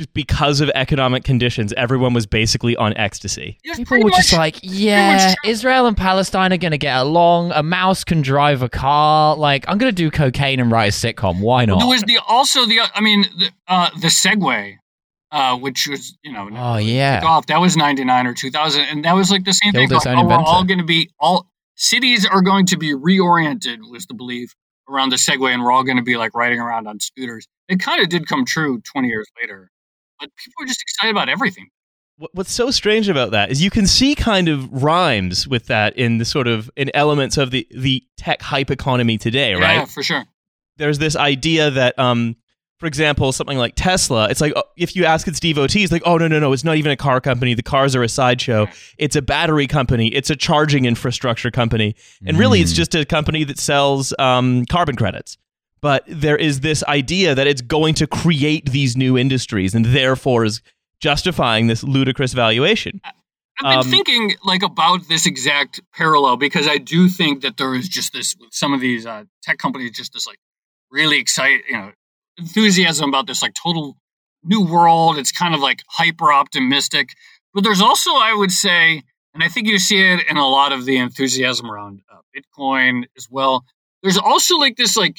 [0.00, 3.58] just because of economic conditions, everyone was basically on ecstasy.
[3.62, 5.50] It People pretty were just like, yeah, true.
[5.50, 7.52] Israel and Palestine are going to get along.
[7.52, 9.36] A mouse can drive a car.
[9.36, 11.40] Like, I'm going to do cocaine and write a sitcom.
[11.40, 11.80] Why not?
[11.80, 14.76] There was the also the I mean the uh, the Segway,
[15.32, 17.20] uh, which was you know Oh, yeah.
[17.22, 17.46] off.
[17.48, 19.96] That was ninety nine or two thousand, and that was like the same Killed thing.
[19.98, 21.46] its oh, oh, we're all going to be all
[21.76, 24.54] cities are going to be reoriented was the belief
[24.88, 27.46] around the Segway, and we're all going to be like riding around on scooters.
[27.68, 29.70] It kind of did come true twenty years later,
[30.20, 31.68] but people are just excited about everything.
[32.34, 36.18] What's so strange about that is you can see kind of rhymes with that in
[36.18, 39.88] the sort of in elements of the the tech hype economy today, Yeah, right?
[39.88, 40.24] for sure.
[40.76, 42.36] there's this idea that um
[42.78, 46.16] for example, something like Tesla, it's like oh, if you ask its devotees, like, oh
[46.16, 47.52] no, no, no, it's not even a car company.
[47.52, 48.68] The cars are a sideshow.
[48.96, 50.08] It's a battery company.
[50.08, 51.94] It's a charging infrastructure company,
[52.26, 52.76] and really, it's Mm.
[52.76, 55.36] just a company that sells um, carbon credits.
[55.82, 60.44] But there is this idea that it's going to create these new industries, and therefore
[60.44, 60.60] is
[61.00, 63.00] justifying this ludicrous valuation.
[63.04, 63.14] I've
[63.62, 67.88] been Um, thinking like about this exact parallel because I do think that there is
[67.88, 70.38] just this with some of these uh, tech companies, just this like
[70.90, 71.92] really excited, you know,
[72.38, 73.96] enthusiasm about this like total
[74.42, 75.18] new world.
[75.18, 77.10] It's kind of like hyper optimistic,
[77.52, 79.02] but there's also, I would say,
[79.34, 83.04] and I think you see it in a lot of the enthusiasm around uh, Bitcoin
[83.16, 83.64] as well.
[84.02, 85.18] There's also like this like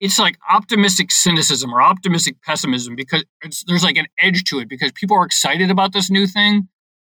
[0.00, 4.68] it's like optimistic cynicism or optimistic pessimism because it's, there's like an edge to it
[4.68, 6.68] because people are excited about this new thing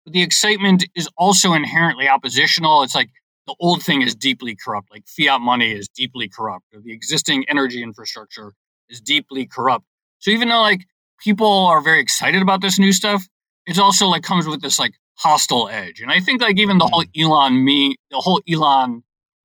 [0.09, 2.83] but the excitement is also inherently oppositional.
[2.83, 3.11] It's like
[3.47, 7.45] the old thing is deeply corrupt, like fiat money is deeply corrupt, or the existing
[7.47, 8.55] energy infrastructure
[8.89, 9.85] is deeply corrupt.
[10.21, 10.87] So even though like
[11.21, 13.23] people are very excited about this new stuff,
[13.67, 16.01] it's also like comes with this like hostile edge.
[16.01, 16.93] And I think like even the hmm.
[16.93, 19.03] whole Elon me, the whole Elon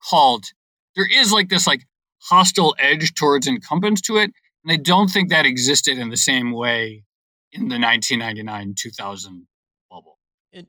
[0.10, 0.54] cult,
[0.96, 1.84] there is like this like
[2.30, 4.32] hostile edge towards incumbents to it.
[4.64, 7.04] And I don't think that existed in the same way
[7.52, 9.48] in the 1999 2000
[9.90, 10.18] bubble.
[10.56, 10.62] I-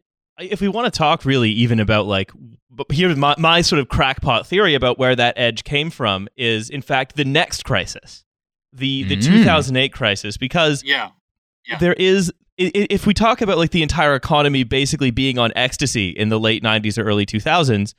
[0.44, 2.32] if we want to talk really even about like
[2.70, 6.68] but here's my, my sort of crackpot theory about where that edge came from is
[6.70, 8.24] in fact the next crisis
[8.72, 9.22] the the Mm.
[9.22, 11.10] 2008 crisis because Yeah.
[11.68, 11.78] Yeah.
[11.78, 16.28] there is if we talk about like the entire economy basically being on ecstasy in
[16.30, 17.94] the late 90s or early 2000s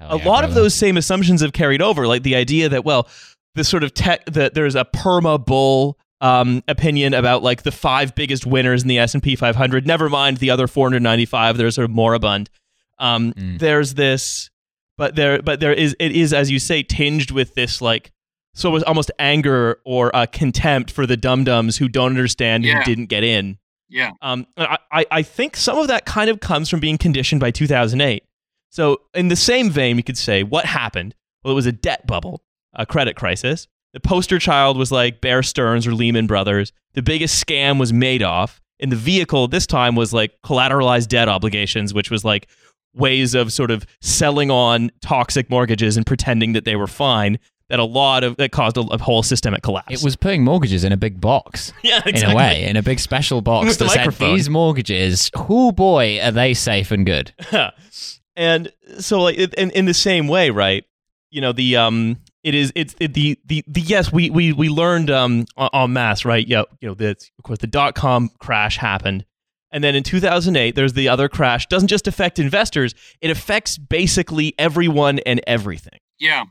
[0.00, 2.84] Hell a yeah, lot of those same assumptions have carried over like the idea that
[2.84, 3.06] well
[3.54, 8.14] the sort of tech that there's a perma bull um, opinion about like the five
[8.14, 11.90] biggest winners in the S&P 500 never mind the other 495 that are sort of
[11.90, 12.50] moribund
[12.98, 13.58] um, Mm.
[13.58, 14.50] there's this
[14.98, 18.10] but there but there is it is as you say tinged with this like
[18.54, 22.76] so it was almost anger or uh, contempt for the dum-dums who don't understand Yeah.
[22.76, 24.10] and didn't get in Yeah.
[24.22, 28.24] um, I I think some of that kind of comes from being conditioned by 2008.
[28.70, 31.14] So, in the same vein, we could say what happened?
[31.44, 32.42] Well, it was a debt bubble,
[32.72, 33.68] a credit crisis.
[33.92, 36.72] The poster child was like Bear Stearns or Lehman Brothers.
[36.94, 38.60] The biggest scam was Madoff.
[38.78, 42.48] And the vehicle this time was like collateralized debt obligations, which was like
[42.94, 47.38] ways of sort of selling on toxic mortgages and pretending that they were fine.
[47.68, 49.92] That a lot of that caused a, a whole systemic collapse.
[49.92, 51.72] It was putting mortgages in a big box.
[51.82, 54.34] yeah, In a way, in a big special box With the that said microphone.
[54.34, 57.32] these mortgages, oh boy, are they safe and good.
[58.36, 60.84] and so like in in the same way, right?
[61.30, 64.68] You know the um it is it's it, the the the yes we we we
[64.68, 68.30] learned um en- en masse right yeah you know that of course the dot com
[68.38, 69.24] crash happened
[69.70, 74.54] and then in 2008 there's the other crash doesn't just affect investors it affects basically
[74.58, 76.44] everyone and everything Yeah.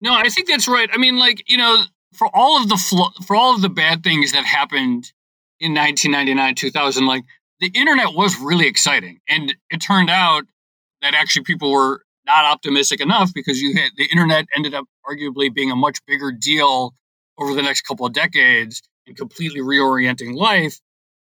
[0.00, 0.88] No, I think that's right.
[0.92, 1.82] I mean, like you know,
[2.14, 5.12] for all of the flo- for all of the bad things that happened
[5.60, 7.24] in 1999, 2000, like
[7.60, 10.44] the internet was really exciting, and it turned out
[11.02, 15.52] that actually people were not optimistic enough because you had the internet ended up arguably
[15.52, 16.94] being a much bigger deal
[17.38, 20.78] over the next couple of decades and completely reorienting life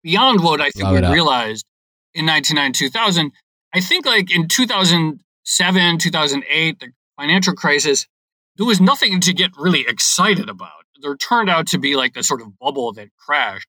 [0.03, 1.66] beyond what I think we realized
[2.14, 3.33] in 1999, 2000.
[3.75, 8.07] I think like in 2007, 2008, the financial crisis,
[8.57, 10.70] there was nothing to get really excited about.
[11.01, 13.66] There turned out to be like a sort of bubble that crashed,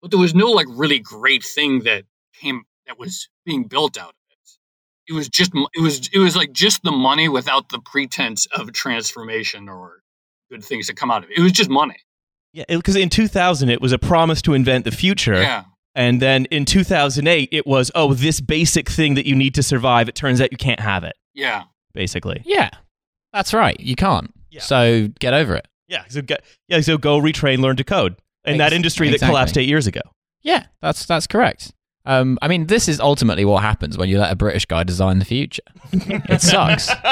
[0.00, 2.04] but there was no like really great thing that
[2.40, 4.14] came that was being built out
[5.10, 5.12] it.
[5.12, 8.72] It was just it was it was like just the money without the pretense of
[8.72, 10.02] transformation or
[10.50, 11.38] good things to come out of it.
[11.38, 11.96] It was just money.
[12.52, 15.64] yeah because in 2000 it was a promise to invent the future Yeah.
[15.94, 20.08] and then in 2008 it was oh this basic thing that you need to survive
[20.08, 21.64] it turns out you can't have it Yeah.
[21.94, 22.70] basically Yeah,
[23.32, 23.78] that's right.
[23.78, 24.32] You can't.
[24.50, 24.62] Yeah.
[24.62, 25.68] So get over it.
[25.86, 26.34] Yeah, so go,
[26.66, 29.32] yeah, so go retrain, learn to code in that Ex- industry that exactly.
[29.32, 30.00] collapsed eight years ago.
[30.42, 31.72] Yeah, that's that's correct.
[32.06, 35.18] Um, I mean, this is ultimately what happens when you let a British guy design
[35.18, 35.62] the future.
[35.92, 36.88] it sucks.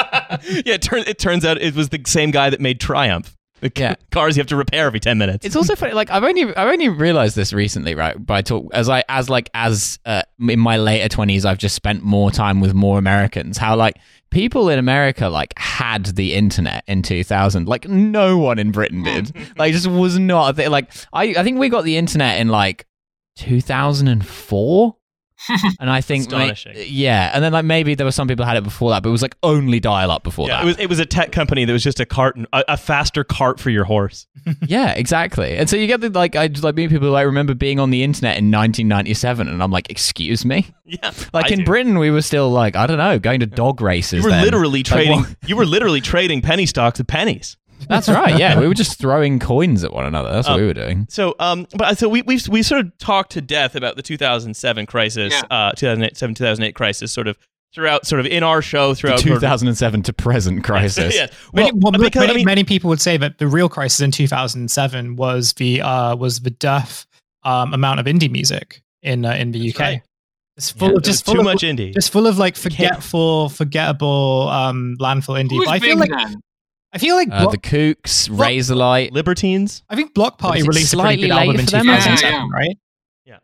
[0.65, 3.35] yeah, it, turn, it turns out it was the same guy that made Triumph.
[3.61, 3.95] The Yeah.
[4.11, 5.45] cars you have to repair every ten minutes.
[5.45, 5.91] It's also funny.
[5.93, 8.15] Like I've only I've only realized this recently, right?
[8.25, 12.01] By talk as I as like as uh, in my later twenties, I've just spent
[12.01, 13.57] more time with more Americans.
[13.57, 13.95] How like
[14.29, 17.67] people in America like had the internet in two thousand.
[17.67, 19.35] Like no one in Britain did.
[19.57, 20.69] like just was not a thing.
[20.69, 22.85] Like I I think we got the internet in like
[23.39, 24.95] two thousand and four.
[25.79, 26.73] And I think, ma- Astonishing.
[26.89, 29.07] yeah, and then like maybe there were some people who had it before that, but
[29.07, 30.63] it was like only dial up before yeah, that.
[30.63, 33.23] it was it was a tech company that was just a cart, a, a faster
[33.23, 34.27] cart for your horse.
[34.67, 35.55] Yeah, exactly.
[35.57, 37.89] And so you get the like I like meet people who like remember being on
[37.89, 40.67] the internet in 1997, and I'm like, excuse me.
[40.85, 41.65] Yeah, Like I in do.
[41.65, 44.17] Britain, we were still like I don't know, going to dog races.
[44.17, 44.43] you were then.
[44.43, 45.19] literally trading.
[45.21, 47.55] what- you were literally trading penny stocks with pennies.
[47.87, 48.37] That's right.
[48.37, 50.31] Yeah, we were just throwing coins at one another.
[50.31, 51.07] That's what Um, we were doing.
[51.09, 54.85] So, um, but so we we we sort of talked to death about the 2007
[54.85, 55.41] crisis, Yeah.
[55.49, 57.37] uh, 2007 2008 crisis, sort of
[57.73, 59.19] throughout, sort of in our show The throughout.
[59.19, 61.15] 2007 to present crisis.
[61.15, 61.27] yeah.
[61.53, 64.01] Well, Many, well, because many, I mean, many people would say that the real crisis
[64.01, 67.05] in 2007 was the uh, was the dearth
[67.43, 69.79] um, amount of indie music in uh, in the UK.
[69.79, 70.01] right.
[70.57, 71.93] It's full yeah, of just too of, much indie.
[71.93, 75.51] just full of like forgetful, forgettable um, landfill indie.
[75.51, 76.41] Who was But I feel big like then?
[76.91, 79.83] I feel like Uh, Bloc, the Kooks, Razorlight, Libertines.
[79.89, 81.83] I think Bloc Party is it released a pretty slightly good album in them?
[81.85, 82.47] 2007, Yeah, yeah.
[82.51, 82.77] right?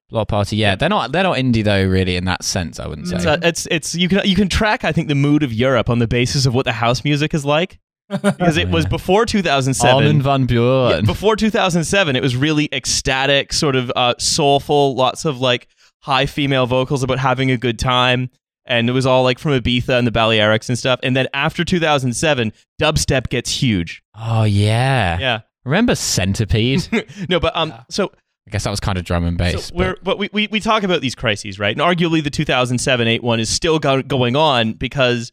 [0.09, 0.55] Bloc Party.
[0.55, 2.79] Yeah, they're not they're not indie though, really, in that sense.
[2.79, 3.17] I wouldn't say.
[3.17, 5.89] It's, uh, it's it's you can you can track I think the mood of Europe
[5.89, 7.79] on the basis of what the house music is like
[8.09, 9.95] because it was before 2007.
[9.95, 15.39] Armin van Yeah, before 2007, it was really ecstatic, sort of uh, soulful, lots of
[15.39, 15.67] like
[16.01, 18.29] high female vocals about having a good time.
[18.65, 20.99] And it was all like from Ibiza and the Balearics and stuff.
[21.03, 22.51] And then after 2007,
[22.81, 24.01] dubstep gets huge.
[24.15, 25.19] oh yeah.
[25.19, 25.41] Yeah.
[25.65, 26.87] Remember Centipede?
[27.29, 27.83] no, but um, Yeah.
[27.89, 28.11] so
[28.47, 29.65] I guess that was kind of drum and bass.
[29.65, 31.75] So we're, but we, we, we talk about these crises, right?
[31.75, 35.31] And arguably the 2007 8 one is still go- going on because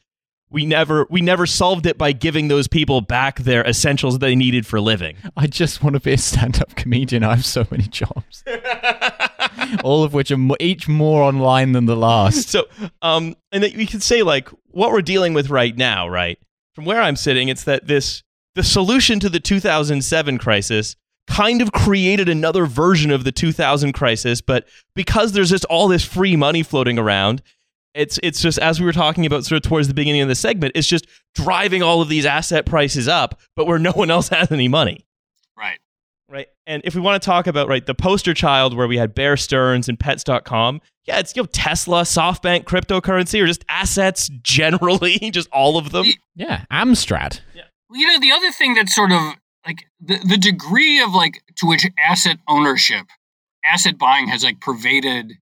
[0.50, 4.66] we never we never solved it by giving those people back their essentials they needed
[4.66, 5.16] for living.
[5.36, 7.24] I just want to be a stand-up comedian.
[7.24, 8.44] I have so many jobs,
[9.84, 12.48] all of which are mo- each more online than the last.
[12.48, 12.64] so
[13.02, 16.38] um and that we could say like what we're dealing with right now, right?
[16.74, 18.22] From where I'm sitting, it's that this
[18.54, 20.96] the solution to the 2007 crisis
[21.26, 26.04] kind of created another version of the 2000 crisis, but because there's just all this
[26.04, 27.42] free money floating around,
[27.94, 30.34] it's it's just as we were talking about sort of towards the beginning of the
[30.34, 34.28] segment, it's just driving all of these asset prices up, but where no one else
[34.28, 35.06] has any money.
[35.56, 35.78] Right.
[36.32, 36.48] Right.
[36.66, 39.36] And if we want to talk about right the poster child where we had Bear
[39.36, 45.50] Stearns and pets.com, yeah, it's you know Tesla, SoftBank, cryptocurrency, or just assets generally, just
[45.52, 46.06] all of them.
[46.34, 47.40] Yeah, Amstrad.
[47.90, 49.34] Well, you know, the other thing that's sort of
[49.66, 53.04] like the, the degree of like to which asset ownership,
[53.62, 55.34] asset buying has like pervaded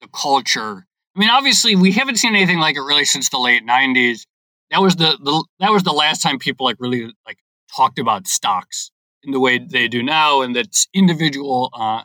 [0.00, 0.86] the culture.
[1.14, 4.22] I mean, obviously, we haven't seen anything like it really since the late '90s.
[4.70, 7.36] That was the, the that was the last time people like really like
[7.76, 8.90] talked about stocks
[9.24, 12.02] in the way they do now, and that individual uh,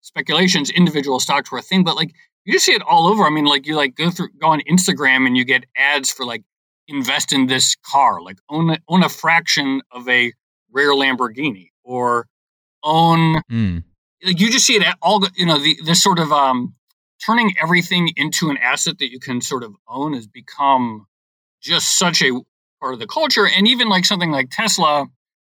[0.00, 1.84] speculations, individual stocks were a thing.
[1.84, 2.12] But like
[2.44, 3.24] you just see it all over.
[3.24, 6.24] I mean, like you like go through go on Instagram and you get ads for
[6.24, 6.42] like
[6.88, 10.32] invest in this car, like own a, own a fraction of a
[10.70, 12.26] rare Lamborghini, or
[12.82, 13.84] own Mm.
[14.24, 15.26] like you just see it at all.
[15.36, 16.74] You know, the this sort of um
[17.24, 21.06] turning everything into an asset that you can sort of own has become
[21.62, 22.30] just such a
[22.80, 25.06] part of the culture, and even like something like Tesla.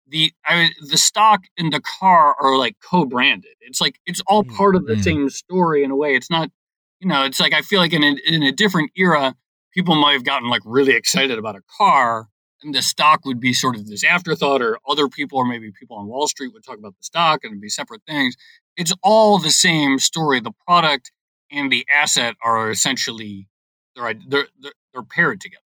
[0.07, 3.51] The I, the stock and the car are like co-branded.
[3.61, 5.03] It's like it's all part of the Mm.
[5.03, 6.15] same story in a way.
[6.15, 6.51] It's not,
[6.99, 7.23] you know.
[7.25, 9.35] It's like I feel like in a, in a different era,
[9.73, 12.27] people might have gotten like really excited about a car
[12.63, 15.97] and the stock would be sort of this afterthought or other people or maybe people
[15.97, 18.35] on wall street would talk about the stock and it'd be separate things
[18.77, 21.11] it's all the same story the product
[21.51, 23.47] and the asset are essentially
[23.95, 25.61] they're they're they're, they're paired together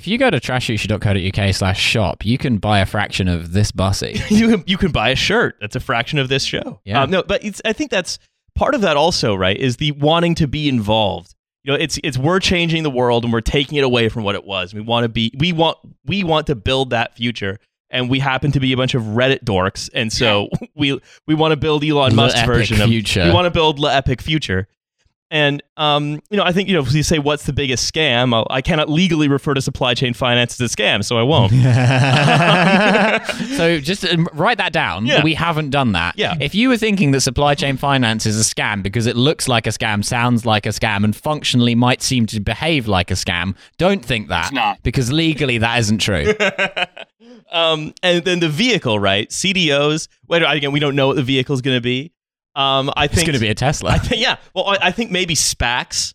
[0.00, 4.18] If you go to trashushi.co.uk slash shop, you can buy a fraction of this bussy.
[4.30, 6.80] you can you can buy a shirt that's a fraction of this show.
[6.86, 7.02] Yeah.
[7.02, 8.18] Um, no, but it's I think that's
[8.54, 9.54] part of that also, right?
[9.54, 11.34] Is the wanting to be involved.
[11.64, 14.34] You know, it's it's we're changing the world and we're taking it away from what
[14.36, 14.72] it was.
[14.72, 15.76] We want to be we want
[16.06, 17.58] we want to build that future.
[17.90, 21.52] And we happen to be a bunch of Reddit dorks, and so we we want
[21.52, 23.24] to build Elon epic version of future.
[23.24, 24.66] we want to build the epic future.
[25.30, 28.34] And um, you know, I think you know, if you say what's the biggest scam,
[28.34, 31.52] I'll, I cannot legally refer to supply chain finance as a scam, so I won't.
[33.56, 35.06] so just um, write that down.
[35.06, 35.22] Yeah.
[35.22, 36.18] We haven't done that.
[36.18, 36.34] Yeah.
[36.40, 39.68] If you were thinking that supply chain finance is a scam because it looks like
[39.68, 43.54] a scam, sounds like a scam, and functionally might seem to behave like a scam,
[43.78, 44.46] don't think that.
[44.46, 44.82] It's not.
[44.82, 46.34] Because legally that isn't true.
[47.52, 49.28] um, and then the vehicle, right?
[49.30, 50.08] CDOs.
[50.26, 52.12] Wait, again, we don't know what the vehicle is going to be.
[52.56, 53.90] Um, I think it's going to be a Tesla.
[53.90, 54.36] I think yeah.
[54.54, 56.12] Well, I, I think maybe SPACs.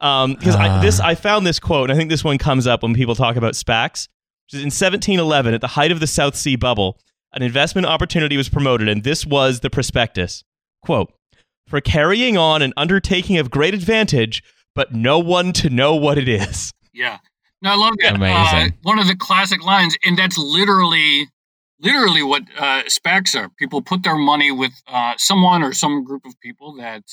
[0.00, 0.80] Um, because I Ah.
[0.80, 3.36] this I found this quote, and I think this one comes up when people talk
[3.36, 4.08] about SPACs.
[4.46, 6.98] Which is in 1711, at the height of the South Sea bubble,
[7.34, 10.44] an investment opportunity was promoted, and this was the prospectus.
[10.82, 11.12] Quote:
[11.66, 14.42] For carrying on an undertaking of great advantage,
[14.74, 16.72] but no one to know what it is.
[16.94, 17.18] yeah
[17.60, 18.68] no i love that Amazing.
[18.72, 21.26] Uh, one of the classic lines and that's literally
[21.80, 26.24] literally what uh SPACs are people put their money with uh someone or some group
[26.26, 27.04] of people that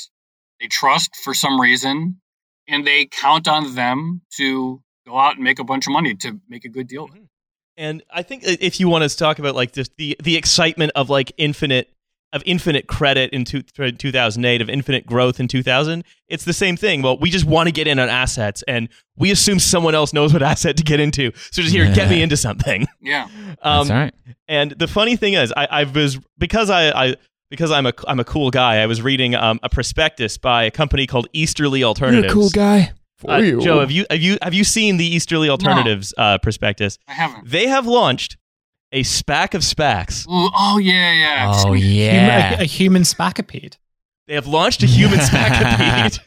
[0.59, 2.19] they trust for some reason
[2.67, 6.39] and they count on them to go out and make a bunch of money to
[6.49, 7.09] make a good deal.
[7.77, 11.09] And I think if you want to talk about like just the the excitement of
[11.09, 11.89] like infinite
[12.33, 17.01] of infinite credit in two, 2008 of infinite growth in 2000 it's the same thing
[17.01, 20.33] well we just want to get in on assets and we assume someone else knows
[20.33, 23.27] what asset to get into so just here get me into something Yeah.
[23.61, 24.13] um, That's right.
[24.47, 27.15] and the funny thing is i, I was because I, I
[27.49, 30.71] because i'm a i'm a cool guy i was reading um, a prospectus by a
[30.71, 32.91] company called easterly alternatives You're a cool guy.
[33.17, 33.61] For Uh, you.
[33.61, 37.49] joe have you have you have you seen the easterly alternatives uh, prospectus I haven't.
[37.49, 38.35] they have launched
[38.91, 40.27] a SPAC of SPACs.
[40.27, 41.51] Ooh, oh yeah, yeah.
[41.53, 42.49] Oh seen yeah.
[42.49, 43.77] Human- a, a human spacapede.
[44.27, 46.19] They have launched a human SPAC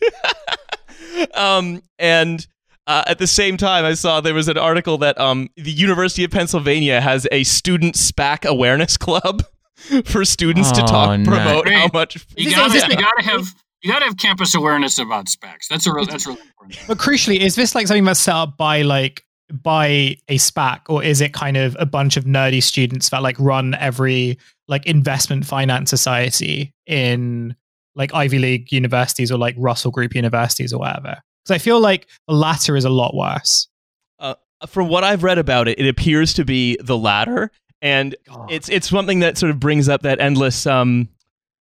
[1.35, 2.47] um, and
[2.87, 6.25] uh, at the same time, I saw there was an article that um, the University
[6.25, 9.43] of Pennsylvania has a student SPAC awareness club
[10.07, 11.31] for students to Oh, talk no.
[11.31, 12.25] promote how much.
[12.37, 13.47] You gotta, this- you gotta have
[13.83, 15.69] you gotta have campus awareness about SPACs.
[15.71, 16.81] That's a real, that's really important.
[16.89, 21.03] But crucially, is this like something that's set up by like by a SPAC, or
[21.03, 25.47] is it kind of a bunch of nerdy students that like run every like investment
[25.47, 27.57] finance society in
[27.95, 31.17] like Ivy League universities or like Russell Group universities or whatever?
[31.45, 33.69] Because I feel like the latter is a lot worse.
[34.67, 38.17] From what I've read about it, it appears to be the latter, and
[38.49, 41.09] it's it's something that sort of brings up that endless um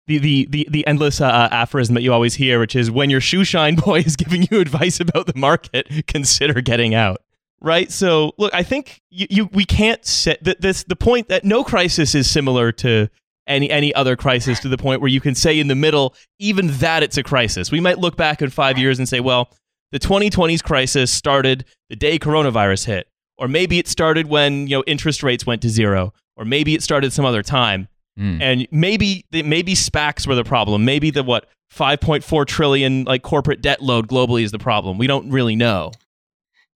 [0.07, 3.20] the the the, the endless uh, aphorism that you always hear, which is when your
[3.20, 7.22] shoe shine boy is giving you advice about the market, consider getting out.
[7.62, 7.92] Right.
[7.92, 11.62] So look, I think you, you we can't set th- this the point that no
[11.62, 13.08] crisis is similar to
[13.46, 16.66] any any other crisis to the point where you can say in the middle even
[16.78, 17.70] that it's a crisis.
[17.70, 19.48] We might look back in 5 years and say, well,
[19.92, 23.08] the 2020s crisis started the day coronavirus hit
[23.38, 26.82] or maybe it started when, you know, interest rates went to zero or maybe it
[26.82, 27.86] started some other time.
[28.18, 28.42] Mm.
[28.42, 30.84] And maybe the, maybe SPACs were the problem.
[30.84, 34.98] Maybe the what 5.4 trillion like corporate debt load globally is the problem.
[34.98, 35.92] We don't really know.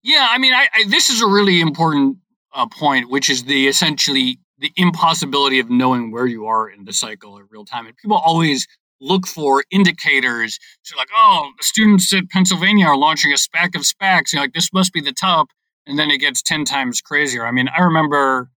[0.07, 2.19] Yeah, I mean, I, I this is a really important
[2.53, 6.93] uh, point, which is the essentially the impossibility of knowing where you are in the
[6.93, 7.85] cycle in real time.
[7.87, 8.69] And people always
[9.01, 10.59] look for indicators.
[10.83, 14.31] So, like, oh, the students at Pennsylvania are launching a SPAC of SPACs.
[14.31, 15.49] You're like, this must be the top,
[15.85, 17.45] and then it gets ten times crazier.
[17.45, 18.49] I mean, I remember,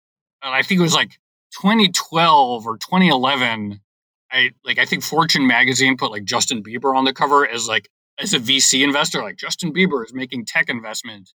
[0.44, 1.18] I think it was like
[1.60, 3.80] 2012 or 2011.
[4.30, 7.88] I like, I think Fortune magazine put like Justin Bieber on the cover as like
[8.20, 11.32] as a VC investor, like Justin Bieber is making tech investment.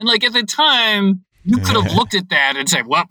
[0.00, 3.06] And like at the time, you could have looked at that and said, well,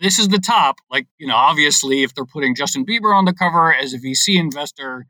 [0.00, 0.76] this is the top.
[0.90, 4.38] Like, you know, obviously, if they're putting Justin Bieber on the cover as a VC
[4.38, 5.06] investor,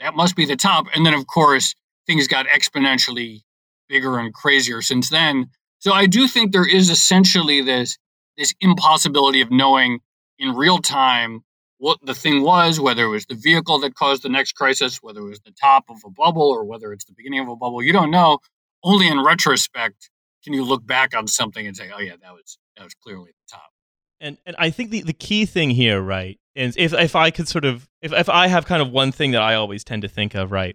[0.00, 0.86] that must be the top.
[0.94, 1.74] And then, of course,
[2.06, 3.42] things got exponentially
[3.88, 5.50] bigger and crazier since then.
[5.80, 7.96] So I do think there is essentially this
[8.36, 9.98] this impossibility of knowing
[10.38, 11.42] in real time
[11.78, 15.20] what the thing was, whether it was the vehicle that caused the next crisis, whether
[15.20, 17.82] it was the top of a bubble or whether it's the beginning of a bubble.
[17.82, 18.38] You don't know.
[18.84, 20.10] Only in retrospect
[20.48, 23.26] can you look back on something and say, "Oh yeah, that was that was clearly
[23.26, 23.70] the top."
[24.18, 27.46] And and I think the, the key thing here, right, is if if I could
[27.46, 30.08] sort of if if I have kind of one thing that I always tend to
[30.08, 30.74] think of, right,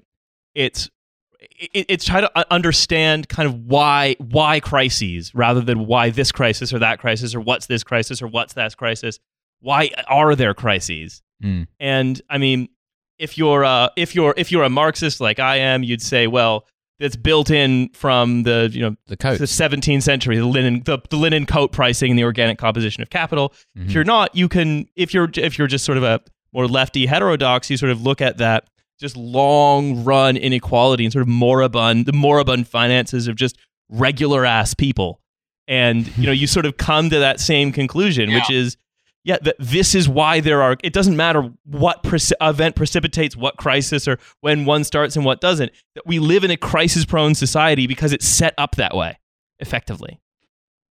[0.53, 0.91] it's
[1.39, 6.71] it, it's try to understand kind of why why crises rather than why this crisis
[6.71, 9.19] or that crisis or what's this crisis or what's that crisis.
[9.59, 11.23] Why are there crises?
[11.43, 11.65] Mm.
[11.79, 12.69] And I mean,
[13.17, 16.67] if you're uh, if you're if you're a Marxist like I am, you'd say, well,
[17.03, 19.37] that's built in from the you know The coat.
[19.37, 23.09] the 17th century, the linen the, the linen coat pricing and the organic composition of
[23.09, 23.53] capital.
[23.77, 23.87] Mhm.
[23.87, 26.21] If you're not, you can if you're if you're just sort of a
[26.53, 31.23] more lefty heterodox, you sort of look at that just long run inequality and sort
[31.23, 33.57] of moribund the moribund finances of just
[33.89, 35.19] regular ass people.
[35.67, 38.77] And you know, you sort of come to that same conclusion, which is
[39.23, 40.77] yeah, that this is why there are.
[40.83, 42.05] It doesn't matter what
[42.41, 45.71] event precipitates what crisis or when one starts and what doesn't.
[45.95, 49.19] That we live in a crisis-prone society because it's set up that way,
[49.59, 50.19] effectively.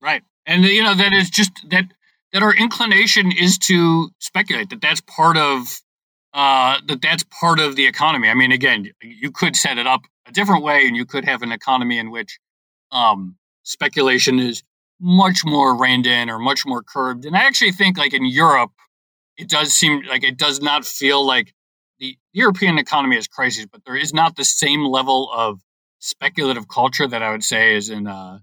[0.01, 0.23] Right.
[0.47, 1.85] And you know that is just that
[2.33, 5.81] that our inclination is to speculate that that's part of
[6.33, 8.29] uh, that that's part of the economy.
[8.29, 11.43] I mean, again, you could set it up a different way, and you could have
[11.43, 12.39] an economy in which
[12.93, 14.63] um, speculation is
[15.01, 17.25] much more reined in or much more curbed.
[17.25, 18.73] And I actually think, like in Europe,
[19.37, 21.55] it does seem like it does not feel like
[21.99, 25.61] the European economy is crisis, but there is not the same level of
[25.99, 28.39] speculative culture that I would say is in uh,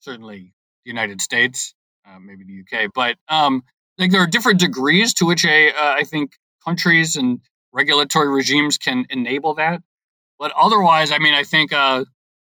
[0.00, 0.52] certainly
[0.84, 1.74] the United States,
[2.06, 2.90] uh, maybe the UK.
[2.94, 3.62] But um,
[3.98, 6.32] like there are different degrees to which a uh, I think
[6.64, 7.40] countries and
[7.72, 9.82] regulatory regimes can enable that.
[10.38, 12.04] But otherwise, I mean, I think uh,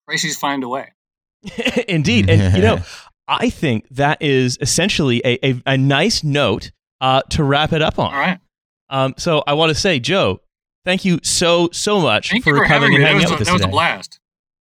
[0.06, 0.92] crises find a way.
[1.88, 2.80] Indeed, and you know,
[3.28, 7.98] I think that is essentially a a, a nice note uh, to wrap it up
[7.98, 8.12] on.
[8.12, 8.38] All right.
[8.90, 10.40] Um, so I want to say, Joe,
[10.84, 13.46] thank you so so much Thank for, for coming and hanging out a, with us
[13.48, 14.18] that was a blast.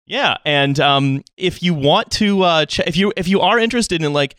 [0.07, 4.03] Yeah, and um, if you want to, uh, ch- if you if you are interested
[4.03, 4.37] in like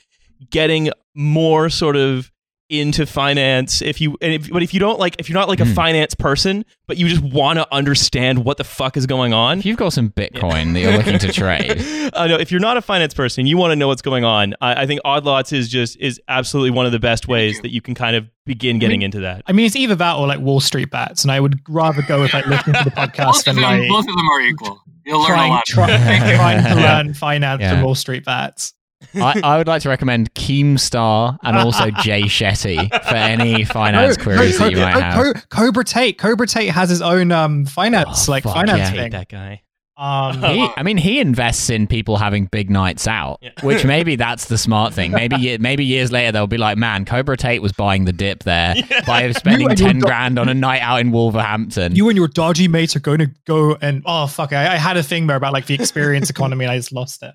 [0.50, 2.32] getting more sort of
[2.70, 5.60] into finance, if you and if, but if you don't like if you're not like
[5.62, 5.74] a Hmm.
[5.74, 9.66] finance person, but you just want to understand what the fuck is going on, If
[9.66, 11.82] you've got some Bitcoin that you're looking to trade,
[12.14, 14.54] uh, no, if you're not a finance person, you want to know what's going on.
[14.60, 17.72] I, I think Odd Lots is just is absolutely one of the best ways that
[17.72, 19.44] you can kind of begin getting into that.
[19.48, 22.22] I mean, it's either that or like Wall Street bets and I would rather go
[22.22, 24.42] with like listening to the Both podcast of, than them, like both of them are
[24.42, 24.82] equal.
[25.06, 25.64] You'll learn a trying, lot.
[25.68, 25.88] try,
[26.36, 27.72] trying to learn finance Yeah.
[27.76, 28.74] from Wall Street bets.
[29.16, 34.24] I, I would like to recommend Keemstar and also Jay Shetty for any finance No,
[34.24, 35.34] queries no, that you Co- might Co- have.
[35.34, 36.18] Co- Cobra Tate.
[36.18, 38.86] Cobra Tate has his own um finance, Oh, like finance yeah.
[38.86, 39.12] I hate thing.
[39.12, 39.62] that guy.
[40.00, 43.50] Um, He, I mean, he invests in people having big nights out, Yeah.
[43.64, 45.12] which maybe that's the smart thing.
[45.12, 48.76] Maybe maybe years later they'll be like, man, Cobra Tate was buying the dip there
[49.08, 51.96] by spending ten dog- grand on a night out in Wolverhampton.
[51.96, 54.54] you and your dodgy mates are going to go and oh fuck!
[54.54, 57.24] I, I had a thing there about like the experience economy, and I just lost
[57.24, 57.34] it.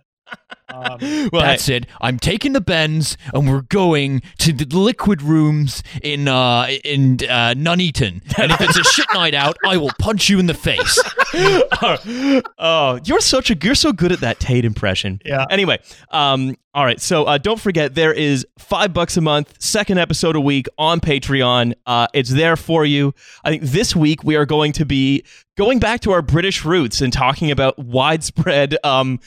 [0.68, 0.98] Um,
[1.32, 1.86] Well, That's it.
[2.00, 7.54] I'm taking the Benz and we're going to the liquid rooms in uh in uh,
[7.54, 8.22] Nuneaton.
[8.38, 10.98] And if it's a shit night out, I will punch you in the face.
[12.58, 15.20] oh, you're such a you're so good at that Tate impression.
[15.24, 15.44] Yeah.
[15.50, 15.78] Anyway,
[16.10, 17.00] um, all right.
[17.00, 21.00] So uh, don't forget there is five bucks a month, second episode a week on
[21.00, 21.74] Patreon.
[21.86, 23.14] Uh, it's there for you.
[23.44, 25.24] I think this week we are going to be
[25.56, 28.76] going back to our British roots and talking about widespread.
[28.84, 29.20] Um,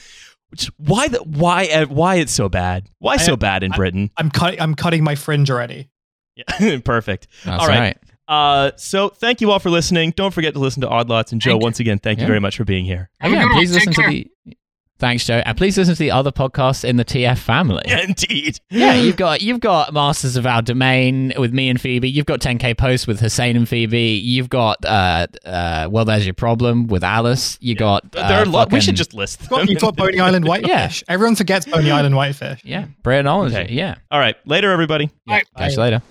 [0.50, 2.88] which, why the why uh, why it's so bad?
[2.98, 4.10] Why I- so bad in I- Britain?
[4.16, 4.60] I'm cut.
[4.60, 5.90] I'm cutting my fringe already.
[6.36, 7.28] Yeah, perfect.
[7.44, 7.78] That's All right.
[7.78, 7.98] right.
[8.28, 10.10] Uh, so thank you all for listening.
[10.16, 11.52] Don't forget to listen to Odd Lots and Joe.
[11.52, 12.28] Thank once again, thank you Yeah.
[12.28, 13.08] very much for being here.
[13.20, 13.54] Have a yeah, good one.
[13.58, 14.10] please Take listen to care.
[14.10, 14.30] the.
[14.98, 17.82] Thanks, Joe, and please listen to the other podcasts in the TF family.
[17.86, 18.60] Indeed.
[18.70, 22.08] Yeah, you've got you've got Masters of Our Domain with me and Phoebe.
[22.08, 24.00] You've got 10k Post with Hussein and Phoebe.
[24.24, 27.58] You've got uh uh well, there's your problem with Alice.
[27.60, 28.72] You got there uh, are a lot.
[28.72, 30.70] We should just list You've got, you've got Boney Island Whitefish.
[31.06, 31.12] yeah.
[31.12, 32.62] Everyone forgets Boney Island Whitefish.
[32.64, 33.66] yeah, Britain Okay.
[33.70, 34.36] Yeah, All right.
[34.46, 35.10] Later, everybody.
[35.26, 35.42] Bye.
[35.58, 36.02] catch you later.